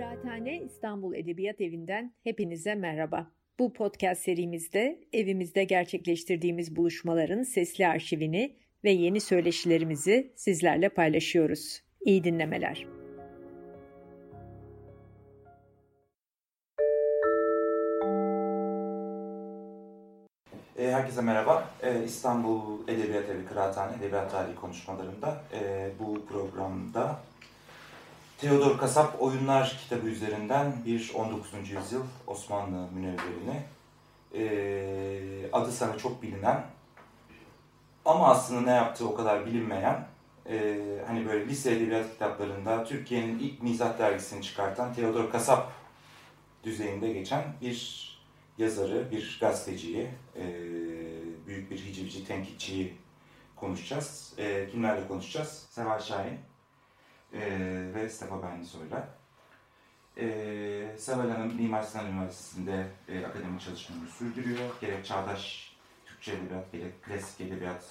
[0.00, 3.30] Kıraathane İstanbul Edebiyat Evi'nden hepinize merhaba.
[3.58, 11.82] Bu podcast serimizde evimizde gerçekleştirdiğimiz buluşmaların sesli arşivini ve yeni söyleşilerimizi sizlerle paylaşıyoruz.
[12.00, 12.86] İyi dinlemeler.
[20.78, 21.70] E, herkese merhaba.
[21.82, 27.29] E, İstanbul Edebiyat Evi Kıraathane Edebiyat Tarihi konuşmalarında e, bu programda
[28.40, 31.52] Theodor Kasap Oyunlar kitabı üzerinden bir 19.
[31.70, 33.62] yüzyıl Osmanlı münevverini
[35.52, 36.64] adı sana çok bilinen
[38.04, 40.06] ama aslında ne yaptığı o kadar bilinmeyen
[41.06, 45.72] hani böyle lise edebiyat kitaplarında Türkiye'nin ilk mizah dergisini çıkartan Theodor Kasap
[46.64, 48.10] düzeyinde geçen bir
[48.58, 50.44] yazarı, bir gazeteciyi, e,
[51.46, 52.94] büyük bir hicivci, tenkitçiyi
[53.56, 54.32] konuşacağız.
[54.38, 55.66] E, kimlerle konuşacağız?
[55.70, 56.49] Seval Şahin
[57.34, 57.40] e,
[57.94, 59.08] ve Stefa Benlisoy'la.
[60.16, 64.70] E, Seval Hanım Mimar Sinan Üniversitesi'nde e, akademik çalışmalarını sürdürüyor.
[64.80, 65.72] Gerek çağdaş
[66.06, 67.84] Türkçe edebiyat, gerek klasik edebiyat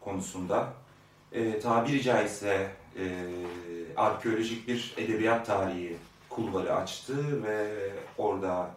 [0.00, 0.72] konusunda.
[1.32, 3.26] E, tabiri caizse e,
[3.96, 5.96] arkeolojik bir edebiyat tarihi
[6.28, 7.70] kulvarı açtı ve
[8.18, 8.70] orada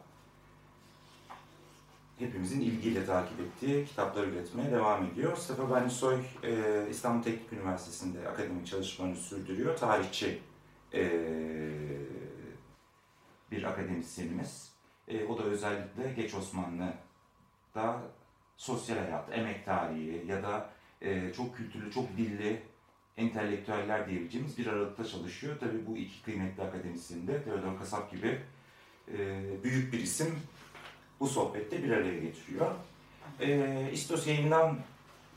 [2.19, 5.31] hepimizin ilgiyle takip ettiği kitaplar üretmeye devam ediyor.
[5.31, 9.77] Mustafa Benlisoy e, İstanbul Teknik Üniversitesi'nde akademik çalışmalarını sürdürüyor.
[9.77, 10.39] Tarihçi
[10.93, 11.11] e,
[13.51, 14.71] bir akademisyenimiz.
[15.07, 18.01] E, o da özellikle Geç Osmanlı'da
[18.57, 20.69] sosyal hayat, emek tarihi ya da
[21.01, 22.61] e, çok kültürlü, çok dilli
[23.17, 25.57] entelektüeller diyebileceğimiz bir aralıkta çalışıyor.
[25.59, 28.41] Tabii bu iki kıymetli akademisyen de Theodor Kasap gibi
[29.17, 30.35] e, büyük bir isim
[31.19, 32.71] bu sohbette bir araya getiriyor.
[33.39, 34.77] E, İstos yayından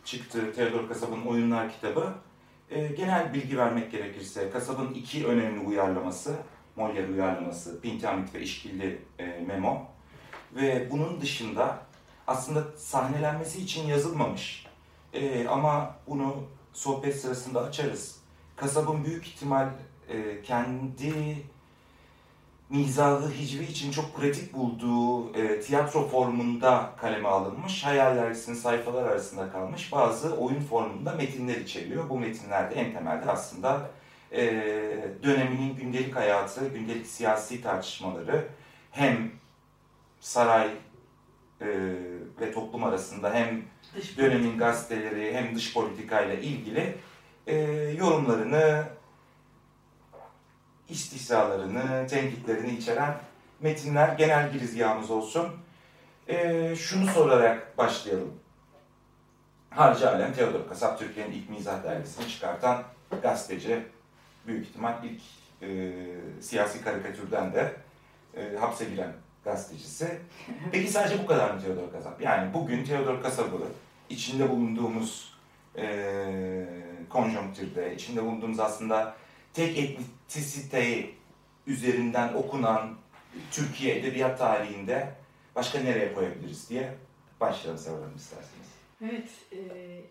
[0.05, 2.15] çıktı Theodor Kasab'ın Oyunlar kitabı.
[2.71, 6.37] E, genel bilgi vermek gerekirse Kasab'ın iki önemli uyarlaması,
[6.77, 9.87] Molière uyarlaması, Pintamit ve İşkilli e, Memo.
[10.57, 11.79] Ve bunun dışında
[12.27, 14.67] aslında sahnelenmesi için yazılmamış.
[15.13, 16.37] E, ama bunu
[16.73, 18.21] sohbet sırasında açarız.
[18.57, 19.69] Kasabın büyük ihtimal
[20.09, 21.37] e, kendi
[22.71, 29.53] mizahı hicvi için çok pratik bulduğu e, tiyatro formunda kaleme alınmış, hayal dergisinin sayfalar arasında
[29.53, 32.09] kalmış bazı oyun formunda metinler içeriyor.
[32.09, 33.91] Bu metinlerde en temelde aslında
[34.33, 34.43] e,
[35.23, 38.49] döneminin gündelik hayatı, gündelik siyasi tartışmaları
[38.91, 39.31] hem
[40.21, 40.69] saray
[41.61, 41.67] e,
[42.41, 43.63] ve toplum arasında hem
[43.97, 46.95] dış dönemin gazeteleri hem dış politikayla ilgili
[47.47, 47.57] e,
[47.99, 48.85] yorumlarını
[50.91, 53.17] istihzalarını, tenkitlerini içeren
[53.61, 55.49] metinler genel girizgahımız olsun.
[56.29, 58.35] E, şunu sorarak başlayalım.
[59.71, 62.83] Harcı Alem Theodor Kasap, Türkiye'nin ilk mizah dergisini çıkartan
[63.23, 63.83] gazeteci,
[64.47, 65.21] büyük ihtimal ilk
[65.63, 65.93] e,
[66.41, 67.73] siyasi karikatürden de
[68.37, 69.13] e, hapse giren
[69.45, 70.19] gazetecisi.
[70.73, 72.23] Peki sadece bu kadar mı Theodor Kasap?
[72.23, 73.59] Yani bugün Theodor Kasap'ı
[74.09, 75.35] içinde bulunduğumuz
[75.77, 76.67] e,
[77.09, 79.15] konjonktürde, içinde bulunduğumuz aslında
[79.55, 81.15] tek etnisiteyi
[81.67, 82.97] üzerinden okunan
[83.51, 85.13] Türkiye edebiyat tarihinde
[85.57, 86.95] başka nereye koyabiliriz diye
[87.41, 88.71] başlayalım Seval isterseniz.
[89.05, 89.59] Evet, e,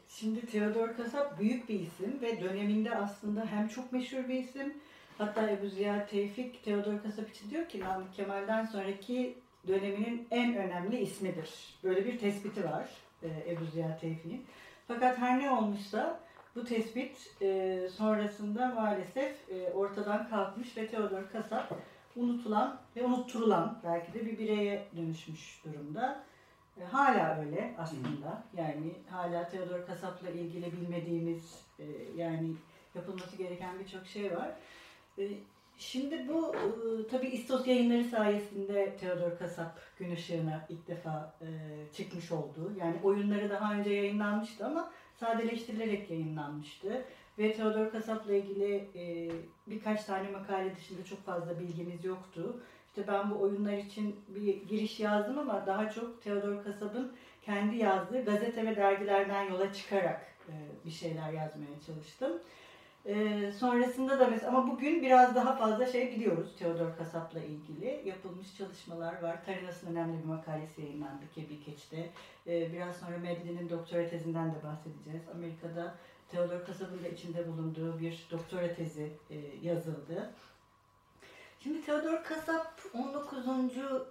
[0.08, 4.74] şimdi Theodor Kasap büyük bir isim ve döneminde aslında hem çok meşhur bir isim,
[5.18, 11.00] hatta Ebu Ziya Tevfik Theodor Kasap için diyor ki Namık Kemal'den sonraki döneminin en önemli
[11.00, 11.50] ismidir.
[11.84, 12.90] Böyle bir tespiti var
[13.24, 14.46] e, Ebu Ziya Tevfik'in.
[14.88, 16.20] Fakat her ne olmuşsa
[16.60, 21.74] bu tespit e, sonrasında maalesef e, ortadan kalkmış ve Theodor Kasap
[22.16, 26.24] unutulan ve unutturulan belki de bir bireye dönüşmüş durumda.
[26.82, 28.44] E, hala öyle aslında.
[28.58, 31.86] Yani hala Theodor Kasap'la ilgili bilmediğimiz e,
[32.18, 32.52] yani
[32.96, 34.50] yapılması gereken birçok şey var.
[35.18, 35.30] E,
[35.78, 41.48] şimdi bu e, tabii İstos yayınları sayesinde Theodor Kasap gün ışığına ilk defa e,
[41.94, 42.74] çıkmış oldu.
[42.80, 47.06] Yani oyunları daha önce yayınlanmıştı ama sadeleştirilerek yayınlanmıştı.
[47.40, 49.32] Ve Theodor Kasap'la ilgili e,
[49.68, 52.60] birkaç tane makale dışında çok fazla bilgimiz yoktu.
[52.88, 57.12] İşte ben bu oyunlar için bir giriş yazdım ama daha çok Theodor Kasap'ın
[57.46, 60.54] kendi yazdığı gazete ve dergilerden yola çıkarak e,
[60.86, 62.32] bir şeyler yazmaya çalıştım.
[63.06, 68.02] E, sonrasında da mesela ama bugün biraz daha fazla şey biliyoruz Theodor Kasap'la ilgili.
[68.06, 69.46] Yapılmış çalışmalar var.
[69.46, 72.10] Tarinas'ın önemli bir makalesi yayınlandı Kebi Keç'te.
[72.48, 75.30] E, biraz sonra Medlin'in doktora tezinden de bahsedeceğiz.
[75.36, 75.96] Amerika'da
[76.32, 80.34] Theodor Kasap'ın da içinde bulunduğu bir doktora tezi e, yazıldı.
[81.64, 83.38] Şimdi Theodor Kasap 19.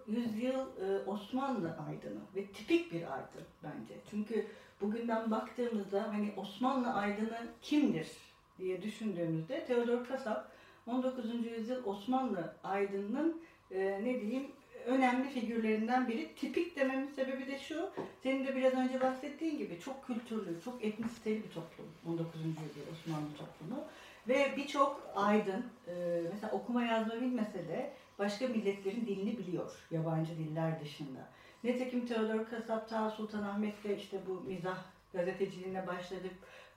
[0.06, 3.94] yüzyıl e, Osmanlı aydını ve tipik bir aydın bence.
[4.10, 4.46] Çünkü
[4.80, 8.27] bugünden baktığımızda hani Osmanlı aydını kimdir
[8.58, 10.52] diye düşündüğümüzde Theodor Kasap
[10.86, 11.46] 19.
[11.46, 14.46] yüzyıl Osmanlı aydınının e, ne diyeyim
[14.86, 16.34] önemli figürlerinden biri.
[16.34, 17.90] Tipik dememin sebebi de şu,
[18.22, 22.40] senin de biraz önce bahsettiğin gibi çok kültürlü, çok etnisiteli bir toplum 19.
[22.40, 23.84] yüzyıl Osmanlı toplumu.
[24.28, 30.80] Ve birçok aydın, e, mesela okuma yazma bilmese de başka milletlerin dilini biliyor, yabancı diller
[30.80, 31.20] dışında.
[31.64, 34.78] Nitekim Teodor Kasap ta Sultanahmet'te işte bu mizah
[35.12, 36.32] gazeteciliğine başladık,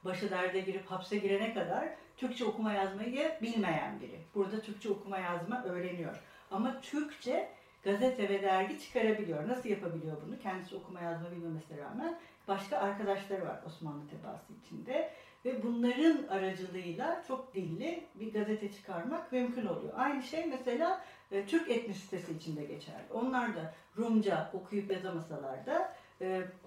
[0.06, 4.20] başı derde girip hapse girene kadar Türkçe okuma yazmayı bilmeyen biri.
[4.36, 6.16] Burada Türkçe okuma yazma öğreniyor.
[6.52, 7.50] Ama Türkçe
[7.84, 9.48] gazete ve dergi çıkarabiliyor.
[9.48, 10.40] Nasıl yapabiliyor bunu?
[10.40, 15.12] Kendisi okuma yazma bilmemesine rağmen başka arkadaşları var Osmanlı tebaası içinde.
[15.46, 19.94] Ve bunların aracılığıyla çok dilli bir gazete çıkarmak mümkün oluyor.
[19.98, 21.02] Aynı şey mesela
[21.32, 23.14] e, Türk etnisitesi içinde geçerli.
[23.14, 25.94] Onlar da Rumca okuyup yazamasalar da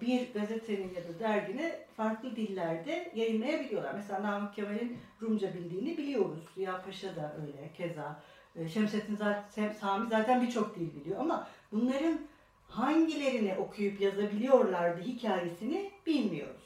[0.01, 3.93] bir gazetenin ya da dergini farklı dillerde yayınlayabiliyorlar.
[3.93, 6.39] Mesela Namık Kemal'in Rumca bildiğini biliyoruz.
[6.55, 8.19] Ziya Paşa da öyle keza.
[8.55, 12.19] E, Şemsettin zaten, Sami zaten birçok dil biliyor ama bunların
[12.67, 16.65] hangilerini okuyup yazabiliyorlardı hikayesini bilmiyoruz.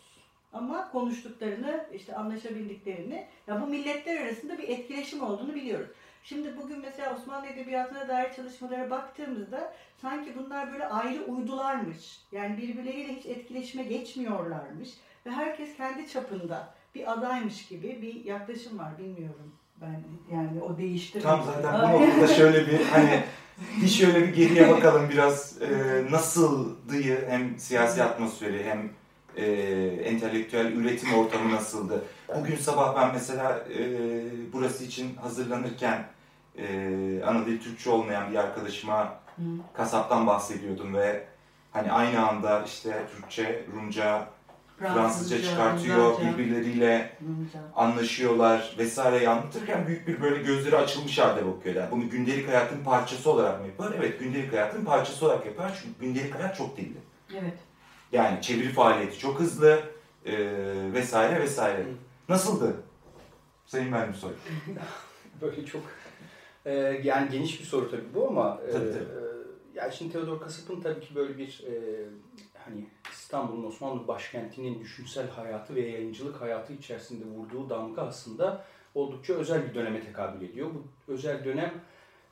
[0.54, 5.90] Ama konuştuklarını, işte anlaşabildiklerini, ya bu milletler arasında bir etkileşim olduğunu biliyoruz.
[6.24, 12.20] Şimdi bugün mesela Osmanlı Edebiyatı'na dair çalışmalara baktığımızda sanki bunlar böyle ayrı uydularmış.
[12.32, 14.90] Yani birbirleriyle hiç etkileşime geçmiyorlarmış.
[15.26, 18.98] Ve herkes kendi çapında bir adaymış gibi bir yaklaşım var.
[18.98, 20.04] Bilmiyorum ben
[20.36, 21.22] yani o değişti.
[21.22, 23.24] Tam zaten bu noktada şöyle bir hani
[23.82, 25.68] bir şöyle bir geriye bakalım biraz e,
[26.12, 26.94] nasıldı
[27.30, 28.90] hem siyasi atmosferi hem
[29.36, 29.46] e,
[30.06, 32.04] entelektüel üretim ortamı nasıldı?
[32.36, 33.84] Bugün sabah ben mesela e,
[34.54, 36.08] burası için hazırlanırken
[36.58, 36.66] e,
[37.26, 39.42] ana dil Türkçe olmayan bir arkadaşıma Hı.
[39.74, 41.28] kasaptan bahsediyordum ve
[41.72, 44.28] hani aynı anda işte Türkçe, Rumca,
[44.80, 46.38] Fransızca çıkartıyor, Rumca.
[46.38, 47.60] birbirleriyle Rumca.
[47.76, 51.92] anlaşıyorlar vesaire anlatırken büyük bir böyle gözleri açılmış halde bakıyorlar.
[51.92, 53.94] Bunu gündelik hayatın parçası olarak mı yapıyor?
[53.98, 56.98] Evet, gündelik hayatın parçası olarak yapıyor çünkü gündelik hayat çok dilli.
[57.34, 57.58] Evet.
[58.12, 59.80] Yani çeviri faaliyeti çok hızlı
[60.26, 60.34] e,
[60.94, 61.86] vesaire vesaire.
[62.30, 62.76] Nasıldı?
[63.66, 64.32] Sayın Mühendis Soy.
[65.42, 65.82] Böyle çok
[66.66, 66.74] e,
[67.04, 69.04] yani geniş bir soru tabii bu ama e, tabii, tabii.
[69.04, 69.20] E,
[69.76, 71.74] yani şimdi Theodor Kasap'ın tabii ki böyle bir e,
[72.66, 78.66] hani İstanbul'un Osmanlı başkentinin düşünsel hayatı ve yayıncılık hayatı içerisinde vurduğu damga aslında
[78.96, 80.70] oldukça özel bir döneme tekabül ediyor.
[80.74, 81.74] Bu özel dönem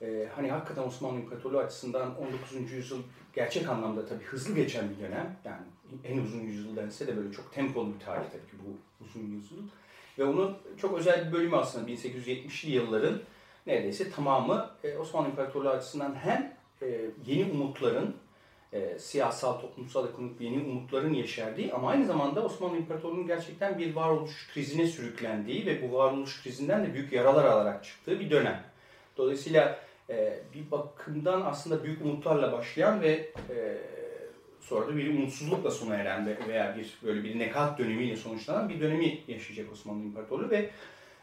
[0.01, 2.71] e, hani hakikaten Osmanlı İmparatorluğu açısından 19.
[2.71, 3.01] yüzyıl
[3.33, 5.37] gerçek anlamda tabii hızlı geçen bir dönem.
[5.45, 5.65] Yani
[6.03, 9.63] en uzun yüzyıl dense de böyle çok tempolu bir tarih tabii ki bu uzun yüzyıl.
[10.19, 13.19] Ve onun çok özel bir bölümü aslında 1870'li yılların
[13.67, 18.15] neredeyse tamamı e, Osmanlı İmparatorluğu açısından hem e, yeni umutların,
[18.73, 24.49] e, siyasal, toplumsal, ekonomik yeni umutların yeşerdiği ama aynı zamanda Osmanlı İmparatorluğu'nun gerçekten bir varoluş
[24.53, 28.63] krizine sürüklendiği ve bu varoluş krizinden de büyük yaralar alarak çıktığı bir dönem.
[29.17, 29.79] Dolayısıyla
[30.53, 33.31] bir bakımdan aslında büyük umutlarla başlayan ve
[34.67, 39.19] sonra da bir umutsuzlukla sona eren veya bir böyle bir nekat dönemiyle sonuçlanan bir dönemi
[39.27, 40.69] yaşayacak Osmanlı İmparatorluğu ve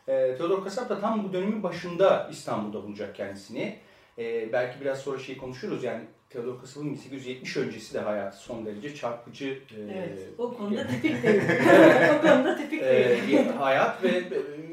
[0.08, 3.78] e, Theodor Kasap da tam bu dönemin başında İstanbul'da bulacak kendisini.
[4.18, 8.94] E, belki biraz sonra şey konuşuruz yani Theodor Kasap'ın 1870 öncesi de hayatı son derece
[8.94, 9.46] çarpıcı.
[9.46, 11.42] E, evet, o konuda tipik değil.
[12.18, 13.38] o konuda tipik değil.
[13.38, 14.22] E, hayat ve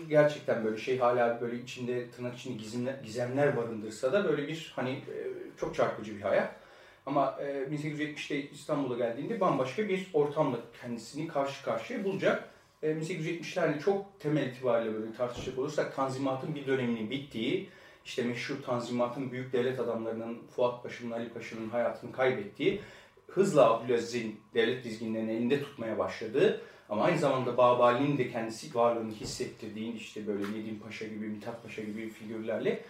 [0.10, 4.92] gerçekten böyle şey hala böyle içinde tırnak içinde gizemler, gizemler barındırsa da böyle bir hani
[4.92, 5.16] e,
[5.60, 6.61] çok çarpıcı bir hayat.
[7.06, 12.50] Ama e, 1870'te İstanbul'a geldiğinde bambaşka bir ortamla kendisini karşı karşıya bulacak.
[12.84, 17.70] E, 1870'lerde çok temel itibariyle böyle tartışacak olursak Tanzimat'ın bir döneminin bittiği,
[18.06, 22.82] işte meşhur Tanzimat'ın büyük devlet adamlarının Fuat Paşa'nın, Ali Paşa'nın hayatını kaybettiği,
[23.28, 29.94] hızla Abdülaziz'in devlet dizginlerini elinde tutmaya başladığı ama aynı zamanda Babali'nin de kendisi varlığını hissettirdiği
[29.94, 32.82] işte böyle Nedim Paşa gibi, Mithat Paşa gibi figürlerle,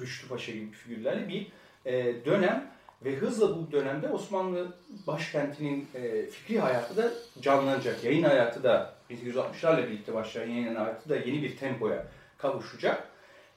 [0.00, 1.46] Rüştü Paşa gibi figürlerle bir
[1.84, 2.70] e, dönem
[3.04, 4.76] ve hızla bu dönemde Osmanlı
[5.06, 8.04] başkentinin e, fikri hayatı da canlanacak.
[8.04, 12.06] Yayın hayatı da 1860'larla birlikte başlayan yayın hayatı da yeni bir tempoya
[12.38, 13.08] kavuşacak.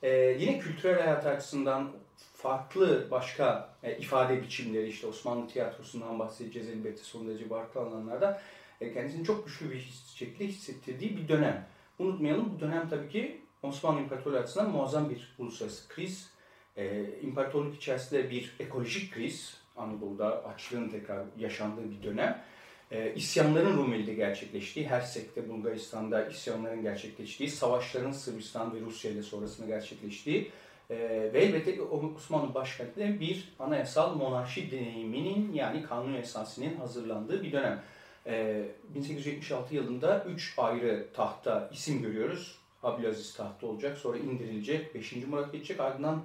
[0.03, 1.91] E, yine kültürel hayat açısından
[2.33, 8.41] farklı başka e, ifade biçimleri işte Osmanlı tiyatrosundan bahsedeceğiz elbette son derece farklı alanlarda
[8.81, 11.67] e, kendisini çok güçlü bir şekilde hissettirdiği bir dönem.
[11.99, 16.29] Unutmayalım bu dönem tabii ki Osmanlı İmparatorluğu açısından muazzam bir uluslararası kriz
[16.77, 22.43] e, imparatorluk içerisinde bir ekolojik kriz, Anadolu'da açlığın tekrar yaşandığı bir dönem.
[22.91, 30.51] E, isyanların Rumeli'de gerçekleştiği, Hersek'te, Bulgaristan'da isyanların gerçekleştiği, savaşların Sırbistan ve Rusya ile sonrasında gerçekleştiği
[30.89, 30.97] e,
[31.33, 37.83] ve elbette Osmanlı başkentinde bir anayasal monarşi deneyiminin yani kanun esasının hazırlandığı bir dönem.
[38.27, 42.57] E, 1876 yılında üç ayrı tahta isim görüyoruz.
[42.83, 43.97] Abdülaziz tahtta olacak.
[43.97, 44.95] Sonra indirilecek.
[44.95, 45.15] 5.
[45.15, 45.79] Murat geçecek.
[45.79, 46.21] Ardından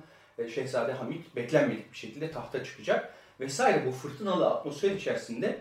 [0.55, 3.15] Şehzade Hamit beklenmedik bir şekilde tahta çıkacak.
[3.41, 5.59] Vesaire bu fırtınalı atmosfer içerisinde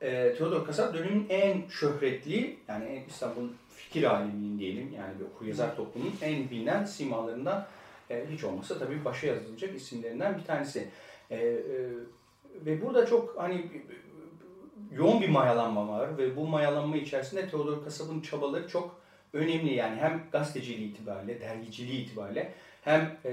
[0.00, 5.76] e, Theodor Kasap dönemin en şöhretli yani İstanbul fikir aleminin diyelim yani bir okur yazar
[5.76, 7.66] toplumunun en bilinen simalarından
[8.10, 10.88] e, hiç olmazsa tabii başa yazılacak isimlerinden bir tanesi.
[11.30, 11.58] E, e,
[12.66, 13.66] ve burada çok hani
[14.92, 19.00] yoğun bir mayalanma var ve bu mayalanma içerisinde Theodor Kasap'ın çabaları çok
[19.32, 23.30] önemli yani hem gazeteciliği itibariyle, dergiciliği itibariyle hem e,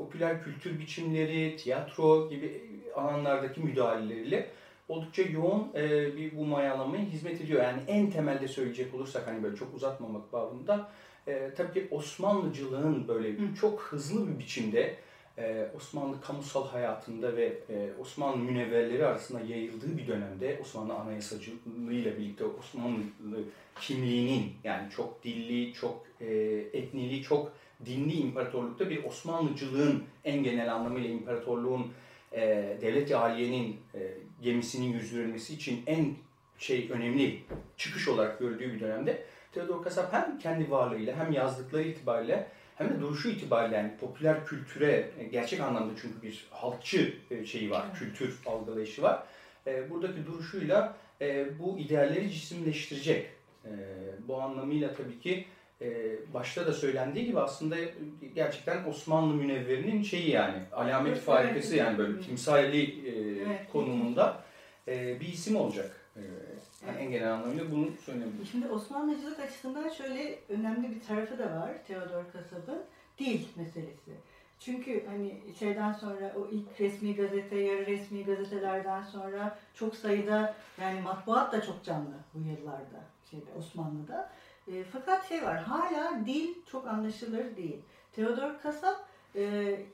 [0.00, 2.62] popüler kültür biçimleri, tiyatro gibi
[2.96, 4.46] alanlardaki müdahaleleriyle
[4.88, 7.62] oldukça yoğun e, bir bu mayalamaya hizmet ediyor.
[7.62, 10.88] Yani en temelde söyleyecek olursak hani böyle çok uzatmamak bağımında
[11.26, 13.54] e, tabii ki Osmanlıcılığın böyle Hı.
[13.60, 14.96] çok hızlı bir biçimde
[15.38, 22.44] e, Osmanlı kamusal hayatında ve e, Osmanlı münevverleri arasında yayıldığı bir dönemde Osmanlı anayasacılığıyla birlikte
[22.44, 23.02] Osmanlı
[23.80, 26.26] kimliğinin yani çok dilli, çok e,
[26.72, 27.52] etnili, çok
[27.86, 31.92] dinli imparatorlukta bir Osmanlıcılığın en genel anlamıyla imparatorluğun
[32.32, 32.40] e,
[32.80, 33.98] devlet-i aliyenin e,
[34.42, 36.14] gemisinin yüzdürülmesi için en
[36.58, 37.42] şey önemli
[37.76, 42.46] çıkış olarak gördüğü bir dönemde Theodor Kasap hem kendi varlığıyla hem yazdıkları itibariyle
[42.76, 47.70] hem de duruşu itibariyle yani popüler kültüre e, gerçek anlamda çünkü bir halkçı e, şeyi
[47.70, 49.22] var, kültür algılayışı var.
[49.66, 50.96] E, buradaki duruşuyla
[51.58, 53.30] bu idealleri cisimleştirecek.
[54.28, 55.46] Bu anlamıyla tabii ki
[56.34, 57.76] başta da söylendiği gibi aslında
[58.34, 63.08] gerçekten Osmanlı münevverinin şeyi yani alamet evet, farikası yani böyle timsali
[63.46, 64.42] evet, konumunda
[64.86, 65.90] bir isim olacak.
[66.86, 68.46] Yani en genel anlamıyla bunu söyleyebilirim.
[68.50, 72.82] Şimdi Osmanlıcılık açısından şöyle önemli bir tarafı da var Theodor Kasab'ın.
[73.18, 74.10] Dil meselesi.
[74.60, 81.00] Çünkü hani şeyden sonra o ilk resmi gazete, yarı resmi gazetelerden sonra çok sayıda yani
[81.00, 84.30] matbuat da çok canlı bu yıllarda şeyde Osmanlı'da.
[84.68, 87.80] E, fakat şey var hala dil çok anlaşılır değil.
[88.12, 89.42] Theodor Kasap e,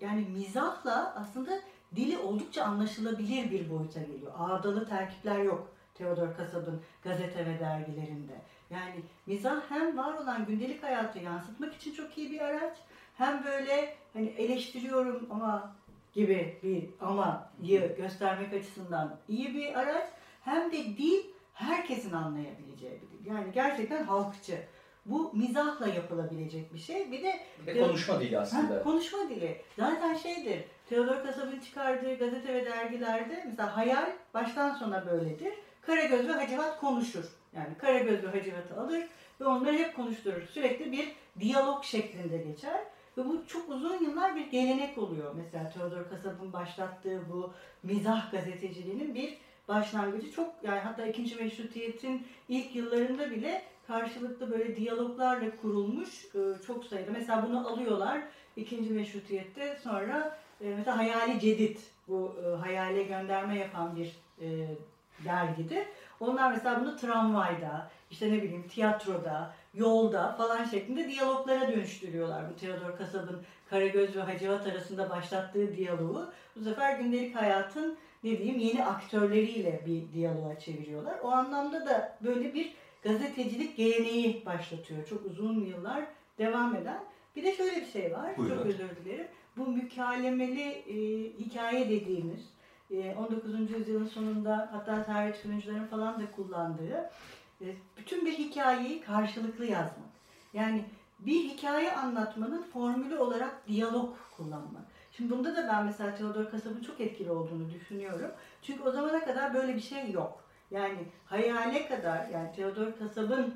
[0.01, 1.51] yani mizahla aslında
[1.97, 4.33] dili oldukça anlaşılabilir bir boyuta geliyor.
[4.39, 5.69] Ağdalı terkipler yok.
[5.95, 8.41] Theodor Kasab'ın gazete ve dergilerinde.
[8.71, 12.77] Yani mizah hem var olan gündelik hayatı yansıtmak için çok iyi bir araç
[13.19, 15.73] hem böyle hani eleştiriyorum ama
[16.13, 20.09] gibi bir amayı göstermek açısından iyi bir araç
[20.45, 21.23] hem de dil
[21.57, 23.31] herkesin anlayabileceği bir dil.
[23.31, 24.59] Yani gerçekten halkçı.
[25.07, 27.13] Bu mizahla yapılabilecek bir şey.
[27.13, 28.75] Bir de ve konuşma dili aslında.
[28.75, 29.61] Ha, konuşma dili.
[29.79, 30.65] Zaten şeydir.
[30.89, 35.55] Theodor Kasab'ın çıkardığı gazete ve dergilerde mesela hayal baştan sona böyledir.
[35.83, 37.25] Karagöz ve Hacivat konuşur.
[37.57, 39.09] Yani Karagöz ve Hacivat'ı alır
[39.41, 40.43] ve onları hep konuşturur.
[40.43, 42.81] Sürekli bir diyalog şeklinde geçer.
[43.19, 45.35] Ve bu çok uzun yıllar bir gelenek oluyor.
[45.35, 52.77] Mesela Theodor Kasab'ın başlattığı bu mizah gazeteciliğinin bir başlangıcı çok yani hatta ikinci meşrutiyetin ilk
[52.77, 57.11] yıllarında bile karşılıklı böyle diyaloglarla kurulmuş e, çok sayıda.
[57.13, 58.21] Mesela bunu alıyorlar
[58.57, 64.17] ikinci meşrutiyette sonra e, mesela Hayali Cedid bu e, hayale gönderme yapan bir
[65.25, 65.87] dergidir.
[66.21, 72.51] Onlar mesela bunu tramvayda, işte ne bileyim tiyatroda, yolda falan şeklinde diyaloglara dönüştürüyorlar.
[72.51, 78.59] Bu Theodor Kasab'ın Karagöz ve Hacivat arasında başlattığı diyaloğu bu sefer gündelik hayatın ne diyeyim
[78.59, 81.19] yeni aktörleriyle bir diyaloğa çeviriyorlar.
[81.23, 85.07] O anlamda da böyle bir gazetecilik geleneği başlatıyor.
[85.07, 86.05] Çok uzun yıllar
[86.39, 87.01] devam eden.
[87.37, 88.37] Bir de şöyle bir şey var.
[88.37, 88.57] Buyurun.
[88.57, 89.27] Çok özür dilerim.
[89.57, 90.97] Bu mükalemeli e,
[91.39, 92.41] hikaye dediğimiz
[92.91, 93.55] 19.
[93.55, 97.11] Ee, yüzyılın sonunda hatta tarihçi oyuncuların falan da kullandığı
[97.61, 97.67] e,
[97.97, 100.11] bütün bir hikayeyi karşılıklı yazmak.
[100.53, 100.85] Yani
[101.19, 104.86] bir hikaye anlatmanın formülü olarak diyalog kullanmak.
[105.17, 108.31] Şimdi bunda da ben mesela Theodor Kasab'ın çok etkili olduğunu düşünüyorum.
[108.63, 110.45] Çünkü o zamana kadar böyle bir şey yok.
[110.71, 113.55] Yani hayale kadar yani Theodor Kasab'ın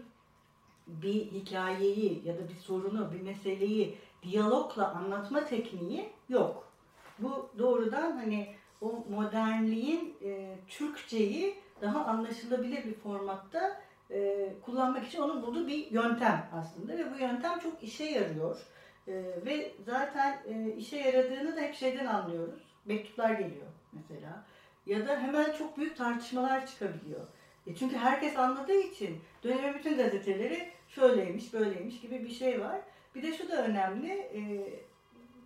[0.86, 6.68] bir hikayeyi ya da bir sorunu, bir meseleyi diyalogla anlatma tekniği yok.
[7.18, 15.42] Bu doğrudan hani o modernliğin e, Türkçeyi daha anlaşılabilir bir formatta e, kullanmak için onun
[15.42, 18.66] bulduğu bir yöntem aslında ve bu yöntem çok işe yarıyor.
[19.10, 22.60] E, ve zaten e, işe yaradığını da hep şeyden anlıyoruz.
[22.84, 24.44] Mektuplar geliyor mesela.
[24.86, 27.26] Ya da hemen çok büyük tartışmalar çıkabiliyor.
[27.66, 32.80] E çünkü herkes anladığı için dönemin bütün gazeteleri şöyleymiş, böyleymiş gibi bir şey var.
[33.14, 34.12] Bir de şu da önemli.
[34.12, 34.40] E,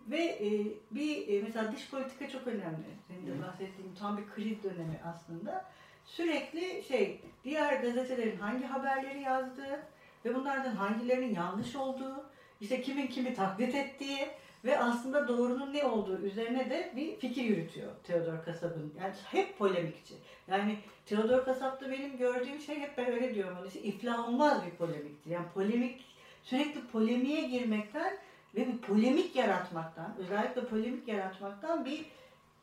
[0.07, 0.49] ve e,
[0.91, 2.85] bir e, mesela dış politika çok önemli.
[3.07, 5.65] Senin de bahsettiğin tam bir kriz dönemi aslında.
[6.05, 9.83] Sürekli şey diğer gazetelerin hangi haberleri yazdığı
[10.25, 12.25] ve bunlardan hangilerinin yanlış olduğu,
[12.61, 14.27] işte kimin kimi taklit ettiği
[14.65, 18.93] ve aslında doğrunun ne olduğu üzerine de bir fikir yürütüyor Theodor Kasap'ın.
[19.01, 20.13] Yani hep polemikçi.
[20.47, 23.57] Yani Theodor Kasap'ta benim gördüğüm şey hep ben öyle diyorum.
[23.67, 25.29] Işte iflah olmaz bir polemikti.
[25.29, 26.05] Yani polemik
[26.43, 28.17] sürekli polemiğe girmekten
[28.55, 32.05] ve bir polemik yaratmaktan, özellikle polemik yaratmaktan bir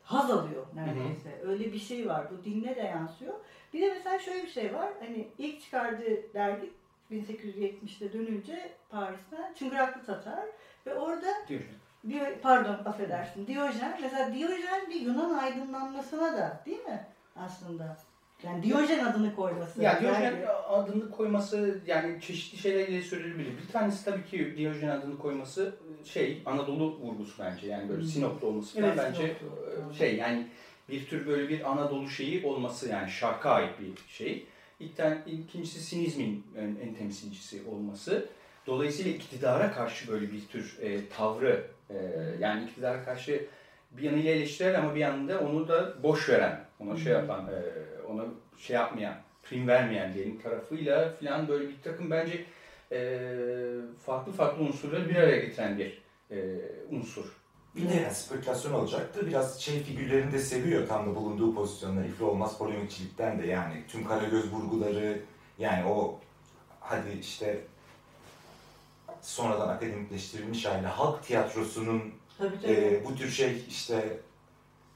[0.03, 1.31] haz alıyor neredeyse.
[1.41, 1.51] Hı hı.
[1.51, 2.27] Öyle bir şey var.
[2.31, 3.35] Bu dinle de yansıyor.
[3.73, 4.89] Bir de mesela şöyle bir şey var.
[5.01, 6.71] Hani ilk çıkardığı dergi
[7.13, 10.45] 1870'te dönünce Paris'ten Çıngıraklı Tatar
[10.87, 11.27] ve orada
[12.09, 12.41] Diyojen.
[12.43, 17.97] pardon affedersin Diyojen mesela Diyojen bir Yunan aydınlanmasına da değil mi aslında
[18.43, 19.83] yani Diyojen adını koyması.
[19.83, 20.49] Ya Diyojen yani...
[20.49, 23.59] adını koyması yani çeşitli şeylerle söylenebilir.
[23.59, 27.67] Bir tanesi tabii ki Diyojen adını koyması şey Anadolu vurgusu bence.
[27.67, 28.09] Yani böyle hmm.
[28.09, 29.95] Sinop'ta olması evet, bence Sinop'ta.
[29.95, 30.47] şey yani
[30.89, 34.47] bir tür böyle bir Anadolu şeyi olması yani şarka ait bir şey.
[35.27, 38.29] İkincisi sinizmin en, en temsilcisi olması.
[38.67, 41.97] Dolayısıyla iktidara karşı böyle bir tür e, tavrı e,
[42.41, 43.47] yani iktidara karşı
[43.91, 47.59] bir yanıyla eleştirel ama bir yanında onu da boş veren, ona şey yapan, e,
[48.03, 48.25] ona
[48.59, 52.45] şey yapmayan, prim vermeyen diyelim tarafıyla filan böyle bir takım bence
[52.93, 53.19] e,
[54.07, 56.59] farklı farklı unsurları bir araya getiren bir e,
[56.91, 57.42] unsur.
[57.77, 59.27] Bir de yani spekülasyon olacaktı.
[59.27, 62.05] Biraz şey figürlerini de seviyor tam da bulunduğu pozisyonda.
[62.05, 65.21] İfli olmaz polemikçilikten de yani tüm Karagöz vurguları
[65.59, 66.21] yani o
[66.81, 67.61] hadi işte
[69.23, 72.03] sonradan akademikleştirilmiş hali halk tiyatrosunun.
[72.65, 74.19] E, bu tür şey işte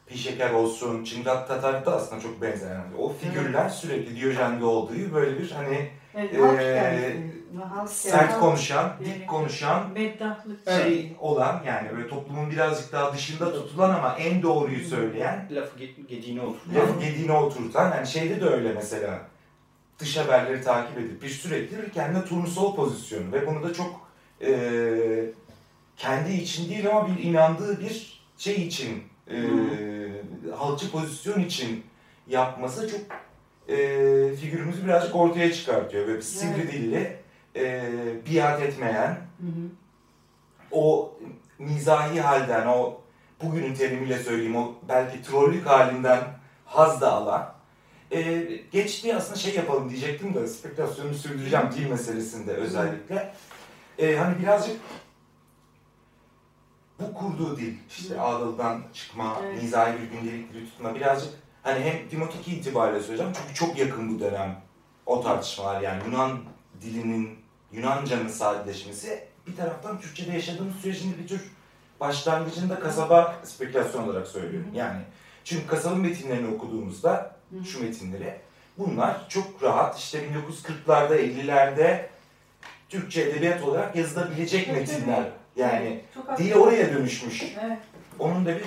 [0.06, 2.74] Pişeker olsun, Çıngırak Tatar'da aslında çok benzer.
[2.74, 3.72] Yani o figürler evet.
[3.72, 7.16] sürekli Diyojen'de olduğu böyle bir hani evet, e,
[7.88, 9.82] sert konuşan, dik konuşan
[10.64, 16.40] şey olan yani böyle toplumun birazcık daha dışında tutulan ama en doğruyu söyleyen lafı gediğine
[16.40, 16.74] oturtan.
[16.74, 17.90] Lafı gediğine oturtan.
[17.90, 19.20] Yani şeyde de öyle mesela
[19.98, 24.08] dış haberleri takip edip bir sürekli kendine turnusol pozisyonu ve bunu da çok
[24.42, 25.30] e,
[25.96, 29.36] kendi için değil ama bir inandığı bir şey için e,
[30.56, 31.84] halkçı pozisyon için
[32.28, 33.00] yapması çok
[33.68, 33.76] e,
[34.40, 36.06] figürümüzü birazcık ortaya çıkartıyor.
[36.06, 36.72] Böyle sivri evet.
[36.72, 37.16] dilli,
[37.56, 37.82] e,
[38.30, 39.10] biat etmeyen,
[39.40, 39.68] hı hı.
[40.70, 41.14] o
[41.58, 43.00] mizahi halden, o
[43.42, 46.20] bugünün terimiyle söyleyeyim, o belki trollük halinden
[46.64, 47.54] haz da alan,
[48.10, 48.42] e,
[48.72, 53.34] geçtiği aslında şey yapalım diyecektim de spekülasyonu sürdüreceğim dil meselesinde özellikle.
[53.98, 54.76] E, hani birazcık
[57.00, 59.62] bu kurduğu dil, işte Ağdalı'dan çıkma, evet.
[59.62, 64.20] mizahi bir gündelik dili tutma birazcık hani hem Timotiki itibariyle söyleyeceğim çünkü çok yakın bu
[64.20, 64.60] dönem
[65.06, 66.38] o tartışmalar yani Yunan
[66.80, 67.38] dilinin,
[67.72, 71.40] Yunanca'nın sadeleşmesi bir taraftan Türkçe'de yaşadığımız sürecin bir tür
[72.00, 74.70] başlangıcında kasaba spekülasyon olarak söylüyorum.
[74.74, 75.00] Yani
[75.44, 78.40] çünkü kasaba metinlerini okuduğumuzda şu metinleri
[78.78, 82.06] bunlar çok rahat işte 1940'larda 50'lerde
[82.88, 85.24] Türkçe edebiyat olarak yazılabilecek metinler.
[85.56, 87.42] Yani evet, dil oraya dönüşmüş.
[87.42, 87.78] Evet.
[88.18, 88.64] Onun da bir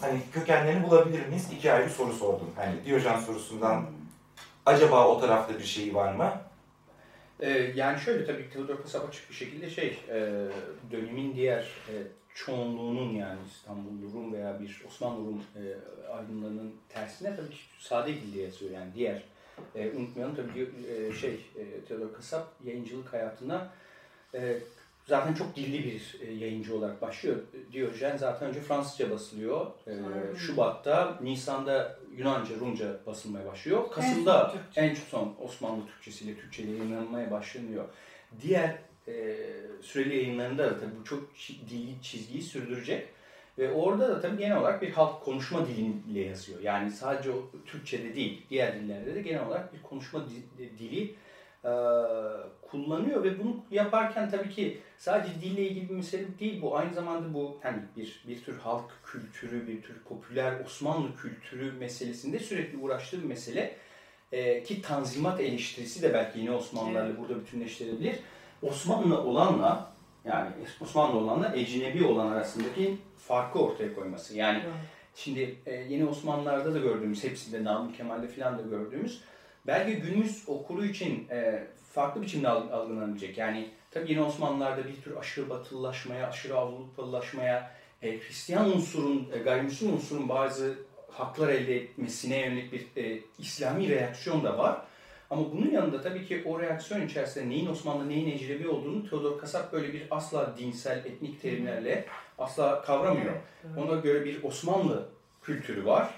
[0.00, 1.46] hani kökenlerini bulabilir miyiz?
[1.52, 2.50] İki ayrı soru sordum.
[2.56, 3.86] Hani Diyojen sorusundan
[4.66, 6.32] acaba o tarafta bir şey var mı?
[7.40, 10.48] Ee, yani şöyle tabii Theodor Kasap açık bir şekilde şey e,
[10.90, 11.94] dönemin diğer e,
[12.34, 15.62] çoğunluğunun yani İstanbul Rum veya bir Osmanlı Rum e,
[16.10, 19.22] aydınlarının tersine tabii ki sade dilde yazıyor yani diğer
[19.74, 23.70] e, unutmayalım tabii e, şey e, Theodor Kasap yayıncılık hayatına
[24.34, 24.58] e,
[25.06, 27.36] zaten çok dilli bir e, yayıncı olarak başlıyor.
[27.72, 29.66] Diyojen zaten önce Fransızca basılıyor.
[29.86, 29.92] E,
[30.36, 33.90] Şubat'ta, Nisan'da Yunanca, Rumca basılmaya başlıyor.
[33.90, 37.84] Kasım'da en son Osmanlı Türkçesiyle Türkçe yayınlanmaya başlanıyor.
[38.42, 38.78] Diğer
[39.08, 39.36] e,
[39.82, 41.28] süreli yayınlarında da tabii bu çok
[41.70, 43.08] dilli çizgiyi sürdürecek.
[43.58, 46.60] Ve orada da tabii genel olarak bir halk konuşma diliyle yazıyor.
[46.60, 50.24] Yani sadece o Türkçe'de değil, diğer dillerde de genel olarak bir konuşma
[50.78, 51.14] dili
[51.68, 51.70] e,
[52.70, 56.76] kullanıyor ve bunu yaparken tabii ki sadece dille ilgili bir mesele değil bu.
[56.76, 62.38] Aynı zamanda bu hani bir bir tür halk kültürü, bir tür popüler Osmanlı kültürü meselesinde
[62.38, 63.76] sürekli uğraştığı bir mesele.
[64.32, 67.18] E, ki Tanzimat eleştirisi de belki yine Osmanlılarla evet.
[67.18, 68.16] burada bütünleştirebilir.
[68.62, 69.92] Osmanlı olanla
[70.24, 70.50] yani
[70.80, 74.36] Osmanlı olanla ecnebi olan arasındaki farkı ortaya koyması.
[74.36, 74.74] Yani evet.
[75.14, 79.22] şimdi e, yeni Osmanlılar'da da gördüğümüz, hepsinde Namık Kemal'de filan da gördüğümüz
[79.68, 83.38] belki günümüz okuru için e, farklı biçimde algılanabilecek.
[83.38, 87.70] Yani tabii yine Osmanlılar'da bir tür aşırı batılılaşmaya, aşırı Avrupalılaşmaya,
[88.02, 90.74] e, Hristiyan unsurun, e, gayrimüslim unsurun bazı
[91.10, 94.82] haklar elde etmesine yönelik bir e, İslami reaksiyon da var.
[95.30, 99.72] Ama bunun yanında tabii ki o reaksiyon içerisinde neyin Osmanlı, neyin Ecnebi olduğunu Theodor Kasap
[99.72, 102.04] böyle bir asla dinsel, etnik terimlerle
[102.38, 103.34] asla kavramıyor.
[103.76, 105.08] Ona göre bir Osmanlı
[105.42, 106.17] kültürü var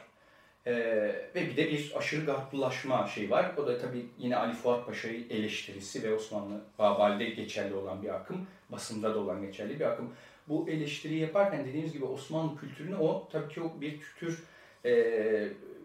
[0.70, 3.52] ee, ve bir de bir aşırı garplılaşma şey var.
[3.56, 8.46] O da tabii yine Ali Fuat Paşa'yı eleştirisi ve Osmanlı Babali'de geçerli olan bir akım,
[8.72, 10.12] basında da olan geçerli bir akım.
[10.48, 14.44] Bu eleştiriyi yaparken dediğimiz gibi Osmanlı kültürünü o tabii ki o bir tür
[14.85, 14.92] e,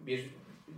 [0.08, 0.30] bir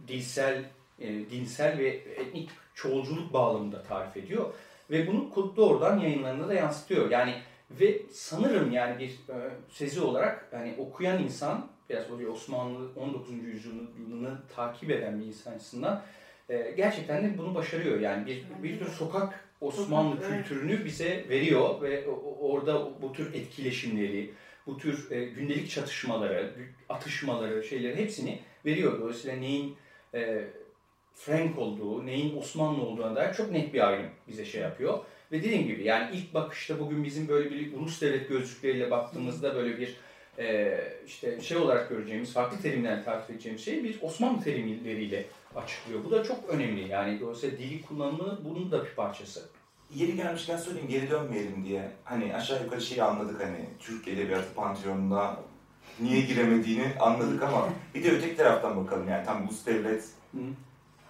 [0.07, 0.63] dilsel,
[0.99, 4.53] e, dinsel ve etnik çoğulculuk bağlamında tarif ediyor.
[4.91, 7.11] Ve bunu doğrudan yayınlarında da yansıtıyor.
[7.11, 7.33] Yani
[7.71, 9.37] ve sanırım yani bir e,
[9.69, 13.33] sezi olarak yani okuyan insan biraz böyle Osmanlı 19.
[13.43, 16.03] yüzyılını takip eden bir insan açısından
[16.49, 17.99] e, gerçekten de bunu başarıyor.
[17.99, 22.07] Yani bir, bir tür sokak Osmanlı kültürünü bize veriyor ve
[22.39, 24.31] orada bu tür etkileşimleri,
[24.67, 26.53] bu tür e, gündelik çatışmaları,
[26.89, 29.01] atışmaları, şeyleri hepsini veriyor.
[29.01, 29.75] Dolayısıyla neyin
[30.13, 30.47] e,
[31.13, 34.99] Frank olduğu, neyin Osmanlı olduğuna dair çok net bir ayrım bize şey yapıyor.
[35.31, 39.77] Ve dediğim gibi yani ilk bakışta bugün bizim böyle bir ulus devlet gözlükleriyle baktığımızda böyle
[39.77, 39.95] bir
[40.39, 46.03] e, işte şey olarak göreceğimiz, farklı terimlerle tarif edeceğimiz şey bir Osmanlı terimleriyle açıklıyor.
[46.03, 46.87] Bu da çok önemli.
[46.87, 49.49] Yani dolayısıyla dili kullanımı bunun da bir parçası.
[49.95, 51.91] Yeri gelmişken söyleyeyim geri dönmeyelim diye.
[52.03, 55.39] Hani aşağı yukarı şeyi anladık hani Türk Edebiyatı Pantheon'una
[55.99, 60.03] niye giremediğini anladık ama bir de öteki taraftan bakalım yani tam ulus devlet